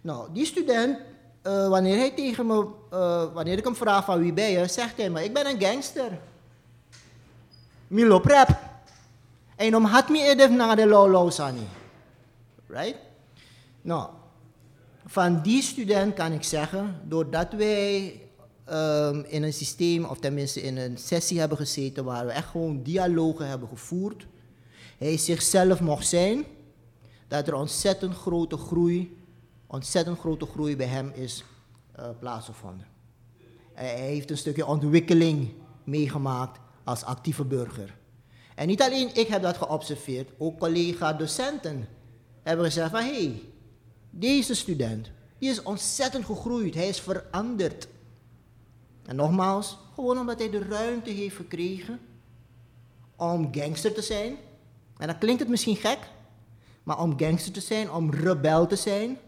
Nou, 0.00 0.28
die 0.32 0.46
student, 0.46 0.98
eh, 1.42 1.68
wanneer 1.68 1.96
hij 1.96 2.10
tegen 2.10 2.46
me, 2.46 2.66
eh, 2.90 3.34
wanneer 3.34 3.58
ik 3.58 3.64
hem 3.64 3.76
vraag 3.76 4.04
van 4.04 4.20
wie 4.20 4.32
ben 4.32 4.50
je, 4.50 4.66
zegt 4.66 4.96
hij 4.96 5.10
me, 5.10 5.24
ik 5.24 5.32
ben 5.32 5.46
een 5.46 5.60
gangster. 5.60 6.18
Milo 7.88 8.18
prep. 8.18 8.58
En 9.56 9.76
om 9.76 9.84
had 9.84 10.08
me 10.08 10.22
edef 10.22 10.50
na 10.50 10.74
de 10.74 10.86
lolo 10.86 11.30
sani. 11.30 11.66
Right? 12.66 12.96
Nou, 13.82 14.08
van 15.06 15.42
die 15.42 15.62
student 15.62 16.14
kan 16.14 16.32
ik 16.32 16.42
zeggen, 16.42 17.00
doordat 17.04 17.52
wij 17.52 18.20
ehm, 18.64 19.22
in 19.26 19.42
een 19.42 19.52
systeem, 19.52 20.04
of 20.04 20.18
tenminste 20.18 20.62
in 20.62 20.76
een 20.76 20.98
sessie 20.98 21.38
hebben 21.38 21.58
gezeten 21.58 22.04
waar 22.04 22.26
we 22.26 22.32
echt 22.32 22.48
gewoon 22.48 22.82
dialogen 22.82 23.48
hebben 23.48 23.68
gevoerd, 23.68 24.26
hij 24.98 25.16
zichzelf 25.16 25.80
mocht 25.80 26.06
zijn, 26.06 26.44
dat 27.28 27.48
er 27.48 27.54
ontzettend 27.54 28.14
grote 28.14 28.56
groei, 28.56 29.16
ontzettend 29.66 30.18
grote 30.18 30.46
groei 30.46 30.76
bij 30.76 30.86
hem 30.86 31.12
is 31.14 31.44
eh, 31.92 32.08
plaatsgevonden. 32.18 32.86
Hij 33.74 33.94
heeft 33.94 34.30
een 34.30 34.38
stukje 34.38 34.66
ontwikkeling 34.66 35.52
meegemaakt 35.84 36.60
als 36.88 37.04
actieve 37.04 37.44
burger. 37.44 37.96
En 38.54 38.66
niet 38.66 38.82
alleen 38.82 39.14
ik 39.14 39.26
heb 39.26 39.42
dat 39.42 39.56
geobserveerd, 39.56 40.30
ook 40.38 40.58
collega-docenten 40.58 41.88
hebben 42.42 42.64
gezegd 42.64 42.90
van 42.90 43.00
hé, 43.00 43.24
hey, 43.24 43.42
deze 44.10 44.54
student, 44.54 45.10
die 45.38 45.50
is 45.50 45.62
ontzettend 45.62 46.24
gegroeid, 46.24 46.74
hij 46.74 46.88
is 46.88 47.00
veranderd. 47.00 47.88
En 49.04 49.16
nogmaals, 49.16 49.78
gewoon 49.94 50.18
omdat 50.18 50.38
hij 50.38 50.50
de 50.50 50.62
ruimte 50.62 51.10
heeft 51.10 51.36
gekregen 51.36 52.00
om 53.16 53.54
gangster 53.54 53.94
te 53.94 54.02
zijn. 54.02 54.36
En 54.96 55.06
dan 55.06 55.18
klinkt 55.18 55.40
het 55.40 55.48
misschien 55.48 55.76
gek, 55.76 55.98
maar 56.82 57.00
om 57.00 57.18
gangster 57.18 57.52
te 57.52 57.60
zijn, 57.60 57.92
om 57.92 58.10
rebel 58.10 58.66
te 58.66 58.76
zijn, 58.76 59.18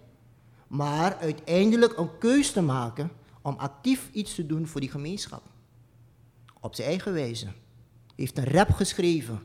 maar 0.66 1.16
uiteindelijk 1.16 1.98
een 1.98 2.18
keus 2.18 2.52
te 2.52 2.62
maken 2.62 3.10
om 3.42 3.54
actief 3.58 4.08
iets 4.12 4.34
te 4.34 4.46
doen 4.46 4.66
voor 4.66 4.80
die 4.80 4.90
gemeenschap. 4.90 5.49
Op 6.60 6.74
zijn 6.74 6.88
eigen 6.88 7.12
wijze. 7.12 7.46
Heeft 8.16 8.38
een 8.38 8.44
rap 8.44 8.70
geschreven. 8.70 9.40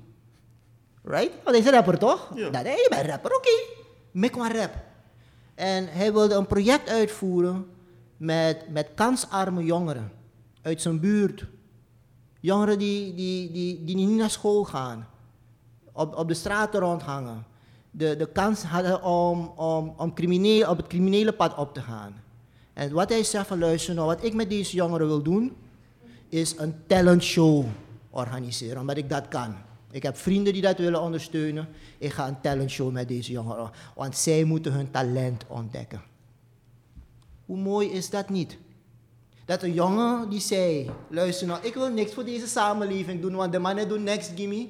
Right? 1.03 1.31
Want 1.33 1.49
hij 1.49 1.59
is 1.59 1.65
een 1.65 1.71
rapper 1.71 1.97
toch? 1.97 2.31
Ja. 2.35 2.49
Dat, 2.49 2.65
je 2.65 2.87
bent 2.89 3.07
rapper, 3.07 3.35
oké. 3.35 3.63
Make 4.11 4.37
maar 4.37 4.55
rap. 4.55 4.73
En 5.55 5.87
hij 5.87 6.13
wilde 6.13 6.35
een 6.35 6.47
project 6.47 6.89
uitvoeren 6.89 7.65
met, 8.17 8.69
met 8.69 8.89
kansarme 8.95 9.63
jongeren 9.63 10.11
uit 10.61 10.81
zijn 10.81 10.99
buurt. 10.99 11.45
Jongeren 12.39 12.79
die, 12.79 13.13
die, 13.13 13.51
die, 13.51 13.83
die 13.83 13.95
niet 13.95 14.09
naar 14.09 14.29
school 14.29 14.63
gaan, 14.63 15.07
op, 15.91 16.15
op 16.15 16.27
de 16.27 16.33
straten 16.33 16.79
rondhangen. 16.79 17.45
De, 17.91 18.15
de 18.15 18.31
kans 18.31 18.63
hadden 18.63 19.03
om, 19.03 19.47
om, 19.47 19.93
om 19.97 20.13
crimineel, 20.13 20.69
op 20.69 20.77
het 20.77 20.87
criminele 20.87 21.33
pad 21.33 21.55
op 21.55 21.73
te 21.73 21.81
gaan. 21.81 22.23
En 22.73 22.93
wat 22.93 23.09
hij 23.09 23.23
zegt 23.23 23.47
van 23.47 23.59
luister 23.59 23.93
nou, 23.93 24.07
wat 24.07 24.23
ik 24.23 24.33
met 24.33 24.49
deze 24.49 24.75
jongeren 24.75 25.07
wil 25.07 25.21
doen, 25.21 25.55
is 26.35 26.57
een 26.57 26.73
talentshow 26.87 27.65
organiseren, 28.09 28.79
omdat 28.79 28.97
ik 28.97 29.09
dat 29.09 29.27
kan. 29.27 29.55
Ik 29.91 30.03
heb 30.03 30.17
vrienden 30.17 30.53
die 30.53 30.61
dat 30.61 30.77
willen 30.77 31.01
ondersteunen. 31.01 31.67
Ik 31.97 32.11
ga 32.11 32.27
een 32.27 32.41
talentshow 32.41 32.91
met 32.91 33.07
deze 33.07 33.31
jongeren, 33.31 33.71
want 33.95 34.17
zij 34.17 34.43
moeten 34.43 34.73
hun 34.73 34.91
talent 34.91 35.43
ontdekken. 35.47 36.01
Hoe 37.45 37.57
mooi 37.57 37.89
is 37.89 38.09
dat 38.09 38.29
niet? 38.29 38.57
Dat 39.45 39.63
een 39.63 39.73
jongen 39.73 40.29
die 40.29 40.39
zei, 40.39 40.91
luister 41.09 41.47
nou, 41.47 41.65
ik 41.65 41.73
wil 41.73 41.89
niks 41.89 42.13
voor 42.13 42.25
deze 42.25 42.47
samenleving 42.47 43.21
doen, 43.21 43.35
want 43.35 43.51
de 43.51 43.59
mannen 43.59 43.87
doen 43.87 44.03
niks, 44.03 44.31
gimme. 44.35 44.67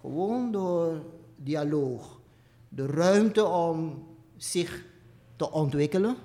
Gewoon 0.00 0.52
door 0.52 1.02
dialoog, 1.36 2.20
de 2.68 2.86
ruimte 2.86 3.44
om 3.44 4.06
zich 4.36 4.84
te 5.36 5.50
ontwikkelen, 5.50 6.16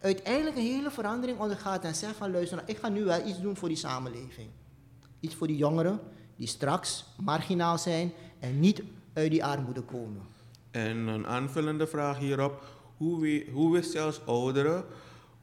uiteindelijk 0.00 0.56
een 0.56 0.62
hele 0.62 0.90
verandering 0.90 1.38
ondergaat 1.38 1.84
en 1.84 1.94
zegt 1.94 2.16
van 2.16 2.30
luister, 2.30 2.56
nou, 2.56 2.68
ik 2.68 2.78
ga 2.78 2.88
nu 2.88 3.04
wel 3.04 3.26
iets 3.26 3.40
doen 3.40 3.56
voor 3.56 3.68
die 3.68 3.76
samenleving. 3.76 4.48
Iets 5.20 5.34
voor 5.34 5.46
die 5.46 5.56
jongeren 5.56 6.00
die 6.36 6.46
straks 6.46 7.04
marginaal 7.16 7.78
zijn 7.78 8.12
en 8.38 8.60
niet 8.60 8.82
uit 9.12 9.30
die 9.30 9.44
armoede 9.44 9.82
komen. 9.82 10.22
En 10.70 10.96
een 10.96 11.26
aanvullende 11.26 11.86
vraag 11.86 12.18
hierop. 12.18 12.64
Hoe, 12.96 13.44
hoe 13.52 13.72
wist 13.72 13.92
je 13.92 14.00
als 14.00 14.26
oudere 14.26 14.84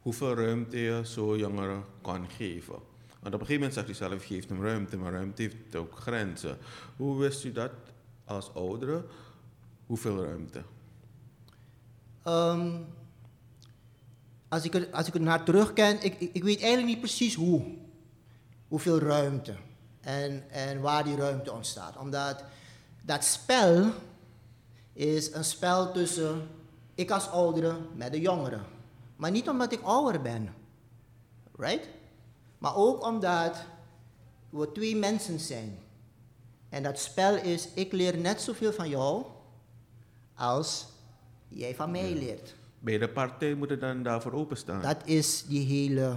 hoeveel 0.02 0.34
ruimte 0.36 0.78
je 0.78 1.02
zo 1.06 1.38
jongeren 1.38 1.84
kan 2.02 2.30
geven? 2.30 2.76
Want 3.20 3.34
op 3.34 3.42
een 3.42 3.48
gegeven 3.48 3.56
moment 3.56 3.74
zegt 3.74 3.90
u 3.90 3.94
zelf, 3.94 4.26
geeft 4.26 4.50
hem 4.50 4.64
ruimte, 4.64 4.98
maar 4.98 5.12
ruimte 5.12 5.42
heeft 5.42 5.76
ook 5.76 5.96
grenzen. 5.96 6.58
Hoe 6.96 7.18
wist 7.18 7.44
u 7.44 7.52
dat 7.52 7.72
als 8.26 8.54
oudere? 8.54 9.06
Hoeveel 9.86 10.24
ruimte? 10.24 10.64
Ehm, 12.24 12.82
als, 14.50 14.64
ik 14.64 14.76
er, 14.76 14.88
als 14.92 15.08
ik 15.08 15.14
er 15.14 15.22
naar 15.22 15.44
terugkijk, 15.44 16.04
ik, 16.04 16.20
ik, 16.20 16.30
ik 16.34 16.44
weet 16.44 16.60
eigenlijk 16.60 16.88
niet 16.88 17.00
precies 17.00 17.36
hoe. 17.36 17.76
Hoeveel 18.68 19.00
ruimte. 19.00 19.56
En, 20.02 20.50
en 20.50 20.82
waar 20.82 21.04
die 21.04 21.16
ruimte 21.16 21.52
ontstaat. 21.52 21.98
Omdat 21.98 22.44
dat 23.02 23.24
spel 23.24 23.92
is 24.94 25.34
een 25.34 25.44
spel 25.44 25.92
tussen 25.92 26.48
ik 26.96 27.12
als 27.12 27.30
oudere 27.30 27.78
met 27.96 28.12
de 28.12 28.22
jongere. 28.22 28.60
Maar 29.16 29.32
niet 29.32 29.50
omdat 29.50 29.72
ik 29.72 29.82
ouder 29.82 30.22
ben. 30.22 30.54
Right? 31.56 31.90
Maar 32.58 32.76
ook 32.76 33.04
omdat 33.06 33.58
we 34.50 34.72
twee 34.72 34.96
mensen 34.96 35.40
zijn. 35.40 35.80
En 36.70 36.84
dat 36.84 37.00
spel 37.00 37.36
is, 37.36 37.68
ik 37.74 37.92
leer 37.92 38.18
net 38.18 38.42
zoveel 38.42 38.74
van 38.74 38.90
jou 38.90 39.26
als 40.36 40.86
jij 41.48 41.76
van 41.76 41.92
mij 41.92 42.14
leert. 42.14 42.56
Beide 42.80 43.10
partijen 43.10 43.58
moeten 43.58 43.80
dan 43.80 44.04
daarvoor 44.04 44.34
openstaan. 44.34 44.82
Dat 44.82 45.08
is 45.08 45.46
die 45.46 45.66
hele, 45.66 46.16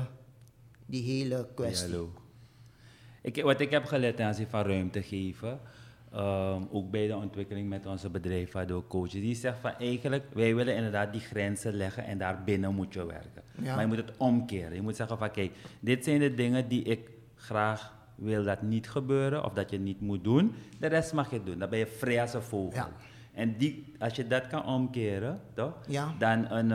die 0.86 1.02
hele 1.02 1.48
kwestie. 1.54 1.88
Dialoog. 1.88 2.10
Ik, 3.22 3.42
wat 3.42 3.60
ik 3.60 3.70
heb 3.70 3.84
geleerd 3.84 4.16
ten 4.16 4.26
aanzien 4.26 4.46
van 4.46 4.62
ruimte 4.62 5.02
geven, 5.02 5.60
ehm, 6.12 6.62
ook 6.70 6.90
bij 6.90 7.06
de 7.06 7.16
ontwikkeling 7.16 7.68
met 7.68 7.86
onze 7.86 8.10
bedrijf, 8.10 8.52
waardoor 8.52 8.86
coaches, 8.86 9.12
die 9.12 9.34
zegt 9.34 9.58
van 9.60 9.72
eigenlijk, 9.78 10.24
wij 10.32 10.54
willen 10.54 10.74
inderdaad 10.74 11.12
die 11.12 11.20
grenzen 11.20 11.74
leggen 11.74 12.04
en 12.04 12.18
daar 12.18 12.44
binnen 12.44 12.74
moet 12.74 12.94
je 12.94 13.06
werken. 13.06 13.42
Ja. 13.62 13.74
Maar 13.74 13.80
je 13.80 13.86
moet 13.86 13.96
het 13.96 14.16
omkeren. 14.16 14.74
Je 14.74 14.82
moet 14.82 14.96
zeggen 14.96 15.18
van 15.18 15.30
kijk, 15.30 15.52
dit 15.80 16.04
zijn 16.04 16.18
de 16.18 16.34
dingen 16.34 16.68
die 16.68 16.82
ik 16.82 17.10
graag 17.34 17.94
wil 18.14 18.44
dat 18.44 18.62
niet 18.62 18.90
gebeuren 18.90 19.44
of 19.44 19.52
dat 19.52 19.70
je 19.70 19.78
niet 19.78 20.00
moet 20.00 20.24
doen. 20.24 20.54
De 20.78 20.86
rest 20.86 21.12
mag 21.12 21.30
je 21.30 21.42
doen. 21.42 21.58
Dan 21.58 21.68
ben 21.70 21.78
je 21.78 21.86
vrij 21.86 22.20
als 22.20 22.34
een 22.34 22.42
vogel. 22.42 22.74
Ja. 22.74 22.90
En 23.40 23.54
die, 23.58 23.84
als 23.98 24.14
je 24.14 24.26
dat 24.26 24.46
kan 24.46 24.64
omkeren, 24.66 25.40
toch? 25.54 25.72
Ja. 25.86 26.14
dan, 26.18 26.50
een, 26.50 26.68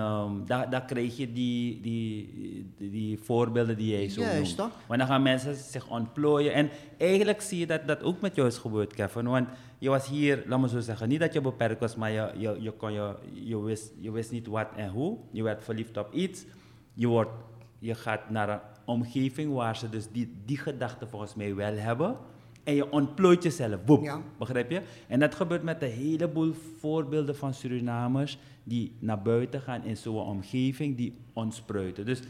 dan, 0.45 0.69
dan 0.69 0.85
krijg 0.85 1.17
je 1.17 1.33
die, 1.33 1.81
die, 1.81 2.29
die, 2.77 2.89
die 2.89 3.19
voorbeelden 3.19 3.77
die 3.77 3.91
jij 3.97 4.09
zo 4.09 4.21
Juist, 4.21 4.57
noemt. 4.57 4.57
toch? 4.57 4.79
Want 4.87 4.99
dan 4.99 5.07
gaan 5.09 5.21
mensen 5.21 5.55
zich 5.55 5.89
ontplooien. 5.89 6.53
En 6.53 6.69
eigenlijk 6.97 7.41
zie 7.41 7.59
je 7.59 7.67
dat 7.67 7.87
dat 7.87 8.03
ook 8.03 8.21
met 8.21 8.35
jou 8.35 8.47
is 8.47 8.57
gebeurd, 8.57 8.93
Kevin. 8.93 9.27
Want 9.27 9.47
je 9.77 9.89
was 9.89 10.07
hier, 10.07 10.43
laat 10.47 10.59
me 10.59 10.69
zo 10.69 10.79
zeggen, 10.79 11.09
niet 11.09 11.19
dat 11.19 11.33
je 11.33 11.41
beperkt 11.41 11.79
was, 11.79 11.95
maar 11.95 12.11
je, 12.11 12.31
je, 12.37 12.57
je, 12.59 12.71
kon 12.71 12.93
je, 12.93 13.15
je, 13.33 13.61
wist, 13.61 13.91
je 13.99 14.11
wist 14.11 14.31
niet 14.31 14.47
wat 14.47 14.67
en 14.75 14.89
hoe. 14.89 15.17
Je 15.31 15.43
werd 15.43 15.63
verliefd 15.63 15.97
op 15.97 16.13
iets. 16.13 16.45
Je, 16.93 17.07
wordt, 17.07 17.31
je 17.79 17.95
gaat 17.95 18.29
naar 18.29 18.49
een 18.49 18.59
omgeving 18.85 19.53
waar 19.53 19.77
ze 19.77 19.89
dus 19.89 20.07
die, 20.11 20.33
die 20.45 20.57
gedachten 20.57 21.09
volgens 21.09 21.35
mij 21.35 21.55
wel 21.55 21.73
hebben. 21.73 22.17
En 22.65 22.75
je 22.75 22.91
ontplooit 22.91 23.43
jezelf. 23.43 23.79
Woep, 23.85 24.03
Ja. 24.03 24.21
Begrijp 24.37 24.71
je? 24.71 24.81
En 25.07 25.19
dat 25.19 25.35
gebeurt 25.35 25.63
met 25.63 25.81
een 25.81 25.89
heleboel 25.89 26.53
voorbeelden 26.79 27.35
van 27.35 27.53
Surinamers 27.53 28.37
die 28.63 28.91
naar 28.99 29.21
buiten 29.21 29.61
gaan 29.61 29.83
in 29.83 29.97
zo'n 29.97 30.25
omgeving 30.25 30.97
die 30.97 31.13
ontspruiten. 31.33 32.05
Dus 32.05 32.21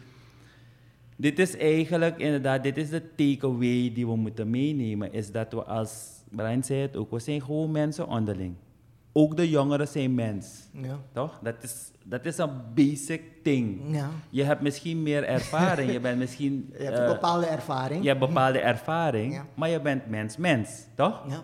dit 1.15 1.39
is 1.39 1.58
eigenlijk 1.58 2.17
inderdaad, 2.17 2.63
dit 2.63 2.78
is 2.78 2.89
de 2.89 3.15
takeaway 3.15 3.91
die 3.93 4.08
we 4.08 4.15
moeten 4.15 4.50
meenemen. 4.50 5.13
Is 5.13 5.32
dat 5.32 5.52
we 5.52 5.63
als, 5.63 6.24
Brian 6.30 6.63
zei 6.63 6.80
het 6.80 6.95
ook, 6.95 7.12
we 7.12 7.19
zijn 7.19 7.41
gewoon 7.41 7.71
mensen 7.71 8.08
onderling. 8.08 8.56
Ook 9.17 9.38
de 9.38 9.49
jongeren 9.49 9.88
zijn 9.88 10.15
mens. 10.15 10.67
Ja. 10.71 10.99
Toch? 11.13 11.39
Dat 11.43 11.56
is, 11.62 11.91
dat 12.04 12.25
is 12.25 12.38
een 12.38 12.49
basic 12.73 13.21
thing. 13.43 13.82
Ja. 13.95 14.10
Je 14.30 14.43
hebt 14.43 14.62
misschien 14.62 15.04
meer 15.04 15.23
ervaring, 15.23 15.91
je 15.91 15.99
bent 15.99 16.17
misschien... 16.17 16.69
Je 16.78 16.84
hebt 16.84 16.97
eh, 16.97 17.04
een 17.06 17.12
bepaalde 17.12 17.45
ervaring. 17.45 18.01
je 18.01 18.08
hebt 18.08 18.19
bepaalde 18.19 18.60
ervaring, 18.60 19.34
Ja. 19.34 19.45
maar 19.54 19.69
je 19.69 19.82
bent 19.82 20.08
mens-mens, 20.08 20.86
toch? 20.95 21.23
Ja. 21.30 21.43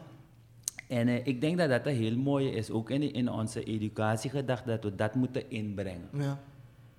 En 0.88 1.07
eh, 1.07 1.25
ik 1.25 1.41
denk 1.41 1.57
dat 1.57 1.69
dat 1.69 1.86
een 1.86 1.95
heel 1.95 2.17
mooie 2.17 2.51
is, 2.51 2.69
ook 2.69 2.89
in, 2.89 3.13
in 3.13 3.29
onze 3.31 3.63
educatiegedachte, 3.63 4.69
dat 4.69 4.84
we 4.84 4.95
dat 4.95 5.15
moeten 5.15 5.49
inbrengen. 5.49 6.10
Ja. 6.13 6.39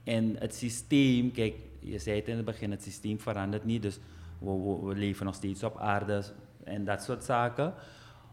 En 0.05 0.37
het 0.39 0.55
systeem, 0.55 1.33
kijk, 1.33 1.55
je 1.81 1.99
zei 1.99 2.17
het 2.17 2.29
in 2.29 2.37
het 2.37 2.45
begin, 2.45 2.71
het 2.71 2.83
systeem 2.83 3.21
verandert 3.21 3.65
niet, 3.65 3.83
dus 3.83 3.99
we, 4.39 4.51
we, 4.51 4.87
we 4.87 4.95
leven 4.95 5.27
nog 5.27 5.35
steeds 5.35 5.63
op 5.63 5.77
aarde 5.79 6.23
en 6.65 6.85
dat 6.85 7.03
soort 7.03 7.25
zaken. 7.25 7.75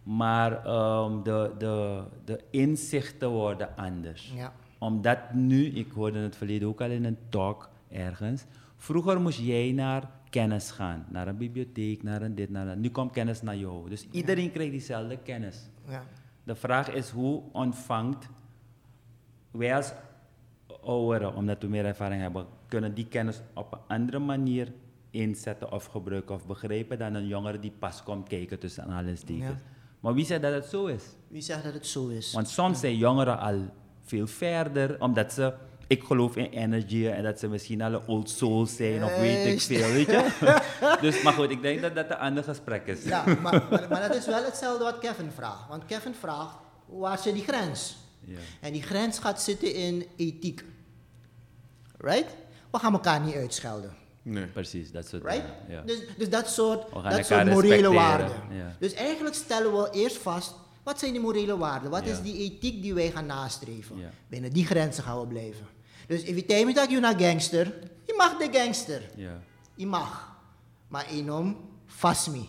Maar 0.10 0.66
ehm, 0.66 1.24
de, 1.24 1.52
de, 1.58 2.04
de 2.26 2.44
inzichten 2.50 3.30
worden 3.30 3.78
anders. 3.78 4.32
Ja. 4.36 4.54
Omdat 4.78 5.34
nu, 5.34 5.66
ik 5.66 5.92
hoorde 5.92 6.20
het 6.20 6.36
verleden 6.36 6.68
ook 6.68 6.82
al 6.82 6.90
in 6.90 7.06
een 7.06 7.18
talk 7.30 7.70
ergens, 7.90 8.46
vroeger 8.76 9.22
moest 9.22 9.40
jij 9.40 9.72
naar 9.72 10.10
kennis 10.30 10.72
gaan, 10.72 11.06
naar 11.10 11.28
een 11.28 11.38
bibliotheek, 11.38 12.04
naar 12.04 12.22
een 12.22 12.36
dit, 12.36 12.50
naar 12.50 12.66
dat. 12.66 12.78
Nu 12.78 12.90
komt 12.90 13.12
kennis 13.12 13.42
naar 13.42 13.56
jou. 13.56 13.90
Dus 13.90 14.08
iedereen 14.12 14.52
krijgt 14.52 14.72
diezelfde 14.72 15.18
kennis. 15.18 15.70
Ja. 15.88 16.04
De 16.44 16.56
vraag 16.56 16.92
is 16.92 17.10
hoe 17.10 17.42
ontvangt 17.52 18.30
wij 19.52 19.76
als 19.76 19.94
ouderen, 20.82 21.36
omdat 21.36 21.62
we 21.62 21.68
meer 21.68 21.86
ervaring 21.86 22.22
hebben, 22.22 22.46
kunnen 22.68 22.94
die 22.94 23.08
kennis 23.08 23.42
op 23.54 23.74
een 23.74 23.96
andere 23.96 24.20
manier 24.20 24.72
inzetten 25.10 25.72
of 25.72 25.86
gebruiken 25.86 26.36
of 26.36 26.48
begrijpen 26.48 27.00
dan 27.00 27.14
een 27.14 27.28
jongere 27.28 27.60
die 27.60 27.74
pas 27.80 28.04
komt 28.04 28.28
kijken 28.28 28.60
tussen 28.60 28.84
aanhalingstekens. 28.84 29.46
Ja. 29.46 29.78
Maar 30.00 30.14
wie 30.14 30.26
zegt 30.26 30.42
dat 30.42 30.54
het 30.54 30.66
zo 30.66 30.86
is? 30.86 31.04
Wie 31.28 31.42
zegt 31.42 31.64
dat 31.64 31.74
het 31.74 31.88
zo 31.88 32.08
is? 32.08 32.34
Want 32.34 32.50
soms 32.50 32.80
zijn 32.80 32.98
jongeren 32.98 33.40
al 33.40 33.70
veel 34.06 34.28
verder, 34.28 35.02
omdat 35.02 35.34
ze, 35.34 35.54
ik 35.88 36.04
geloof 36.04 36.36
in 36.36 36.46
energy 36.46 37.08
en 37.08 37.24
dat 37.24 37.40
ze 37.40 37.48
misschien 37.48 37.82
al 37.82 37.94
een 37.94 38.08
old 38.08 38.30
soul 38.30 38.66
zijn 38.66 39.04
of 39.04 39.18
weet 39.18 39.46
ik 39.46 39.62
veel, 39.62 39.92
weet 39.92 40.06
je? 40.06 40.30
dus, 41.02 41.22
maar 41.22 41.34
goed, 41.34 41.50
ik 41.50 41.62
denk 41.62 41.82
dat 41.82 41.96
dat 41.96 42.10
een 42.10 42.18
ander 42.18 42.44
gesprek 42.44 42.88
is. 42.88 43.04
Ja, 43.04 43.24
maar, 43.26 43.38
maar, 43.42 43.88
maar 43.90 44.08
dat 44.08 44.16
is 44.16 44.26
wel 44.26 44.44
hetzelfde 44.44 44.84
wat 44.84 45.00
Kevin 45.00 45.32
vraagt. 45.32 45.68
Want 45.70 45.86
Kevin 45.86 46.14
vraagt, 46.14 46.56
waar 46.86 47.18
zit 47.18 47.34
die 47.34 47.44
grens? 47.44 47.98
Ja. 48.20 48.38
En 48.60 48.72
die 48.72 48.82
grens 48.82 49.20
gaat 49.20 49.42
zitten 49.42 49.74
in 49.74 50.06
ethiek. 50.16 50.64
Right? 51.98 52.36
We 52.72 52.80
gaan 52.80 52.94
elkaar 52.94 53.22
niet 53.22 53.36
uitschelden. 53.36 53.99
Nee. 54.22 54.46
Precies, 54.46 54.92
dat 54.92 55.08
soort 55.08 55.24
Right? 55.24 55.42
dingen. 55.42 55.56
Ja. 55.80 55.82
Dus, 55.82 56.00
dus 56.18 56.30
dat 56.30 56.50
soort, 56.50 56.92
dat 57.04 57.26
soort 57.26 57.46
morele 57.46 57.94
waarden. 57.94 58.32
ja. 58.52 58.76
Dus 58.80 58.94
eigenlijk 58.94 59.36
stellen 59.36 59.72
we 59.82 59.90
eerst 59.92 60.18
vast, 60.18 60.54
wat 60.84 61.00
zijn 61.00 61.12
die 61.12 61.22
morele 61.22 61.58
waarden? 61.58 61.90
Wat 61.90 62.06
Ja. 62.06 62.12
is 62.12 62.22
die 62.22 62.38
ethiek 62.38 62.82
die 62.82 62.94
wij 62.94 63.12
gaan 63.12 63.26
nastreven? 63.26 63.98
Ja. 63.98 64.10
Binnen 64.28 64.52
die 64.54 64.66
grenzen 64.66 65.04
gaan 65.04 65.20
we 65.20 65.28
blijven. 65.28 65.68
Dus 66.08 66.22
if 66.22 66.30
you 66.30 66.46
tell 66.46 66.66
me 66.66 66.74
that 66.74 66.90
you're 66.92 67.08
not 67.08 67.22
gangster, 67.22 67.66
je 68.06 68.14
mag 68.18 68.38
de 68.38 68.58
gangster. 68.60 69.02
Ja. 69.16 69.40
Je 69.76 69.86
mag. 69.86 70.38
Maar 70.88 71.06
enom, 71.08 71.58
vast 71.86 72.30
me. 72.30 72.44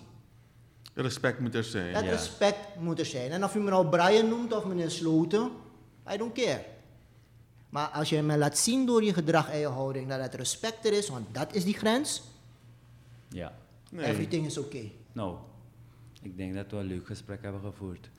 Respect 0.94 1.38
moet 1.40 1.54
er 1.54 1.64
zijn. 1.64 1.92
Dat 1.92 2.02
respect 2.02 2.58
moet 2.78 2.98
er 2.98 3.06
zijn. 3.06 3.30
En 3.30 3.44
of 3.44 3.52
je 3.52 3.58
me 3.58 3.70
nou 3.70 3.86
Brian 3.88 4.28
noemt 4.28 4.52
of 4.56 4.64
meneer 4.64 4.90
Sloten, 4.90 5.50
I 6.12 6.16
don't 6.16 6.32
care. 6.34 6.64
Maar 7.70 7.88
als 7.88 8.08
je 8.08 8.22
me 8.22 8.38
laat 8.38 8.58
zien 8.58 8.86
door 8.86 9.04
je 9.04 9.12
gedrag 9.12 9.50
en 9.50 9.58
je 9.58 9.66
houding 9.66 10.08
dat 10.08 10.20
het 10.20 10.34
respect 10.34 10.86
er 10.86 10.92
is, 10.92 11.08
want 11.08 11.34
dat 11.34 11.54
is 11.54 11.64
die 11.64 11.74
grens, 11.74 12.22
ja. 13.28 13.52
Nee. 13.90 14.06
everything 14.06 14.46
is 14.46 14.58
okay. 14.58 14.92
Nou, 15.12 15.36
ik 16.22 16.36
denk 16.36 16.54
dat 16.54 16.70
we 16.70 16.76
een 16.76 16.86
leuk 16.86 17.06
gesprek 17.06 17.42
hebben 17.42 17.60
gevoerd. 17.60 18.10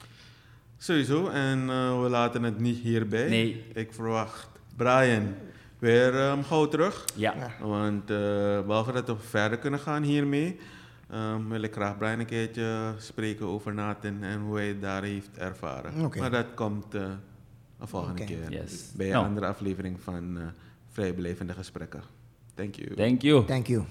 Sowieso, 0.77 1.27
en 1.27 1.69
eh, 1.69 2.01
we 2.01 2.09
laten 2.09 2.43
het 2.43 2.59
niet 2.59 2.77
hierbij. 2.77 3.29
Nee. 3.29 3.65
Ik 3.73 3.93
verwacht 3.93 4.47
Brian 4.75 5.35
weer 5.79 6.15
ehm, 6.15 6.41
gauw 6.41 6.67
terug. 6.67 7.05
Ja. 7.15 7.35
Ja. 7.35 7.65
Want 7.67 8.09
eh, 8.09 8.17
behalve 8.65 8.91
dat 8.91 9.07
we 9.07 9.15
verder 9.19 9.57
kunnen 9.57 9.79
gaan 9.79 10.03
hiermee, 10.03 10.59
ehm, 11.09 11.47
wil 11.47 11.61
ik 11.61 11.73
graag 11.73 11.97
Brian 11.97 12.19
een 12.19 12.25
keertje 12.25 12.93
spreken 12.97 13.45
over 13.45 13.73
Nathan 13.73 14.23
en 14.23 14.39
hoe 14.39 14.55
hij 14.55 14.67
het 14.67 14.81
daar 14.81 15.03
heeft 15.03 15.37
ervaren. 15.37 16.05
Oké. 16.05 16.19
Maar 16.19 16.31
dat 16.31 16.53
komt 16.55 16.95
eh, 16.95 17.03
een 17.81 17.87
volgende 17.87 18.23
keer 18.23 18.51
Yes. 18.51 18.91
bij 18.95 19.05
een 19.05 19.11
Nou. 19.11 19.25
andere 19.25 19.45
aflevering 19.45 20.01
van 20.01 20.37
eh 20.37 20.43
Vrijbelevende 20.89 21.53
Gesprekken. 21.53 22.03
Thank 22.53 22.75
you. 22.75 22.95
Thank 22.95 23.21
you. 23.21 23.45
Thank 23.45 23.67
you. 23.67 23.83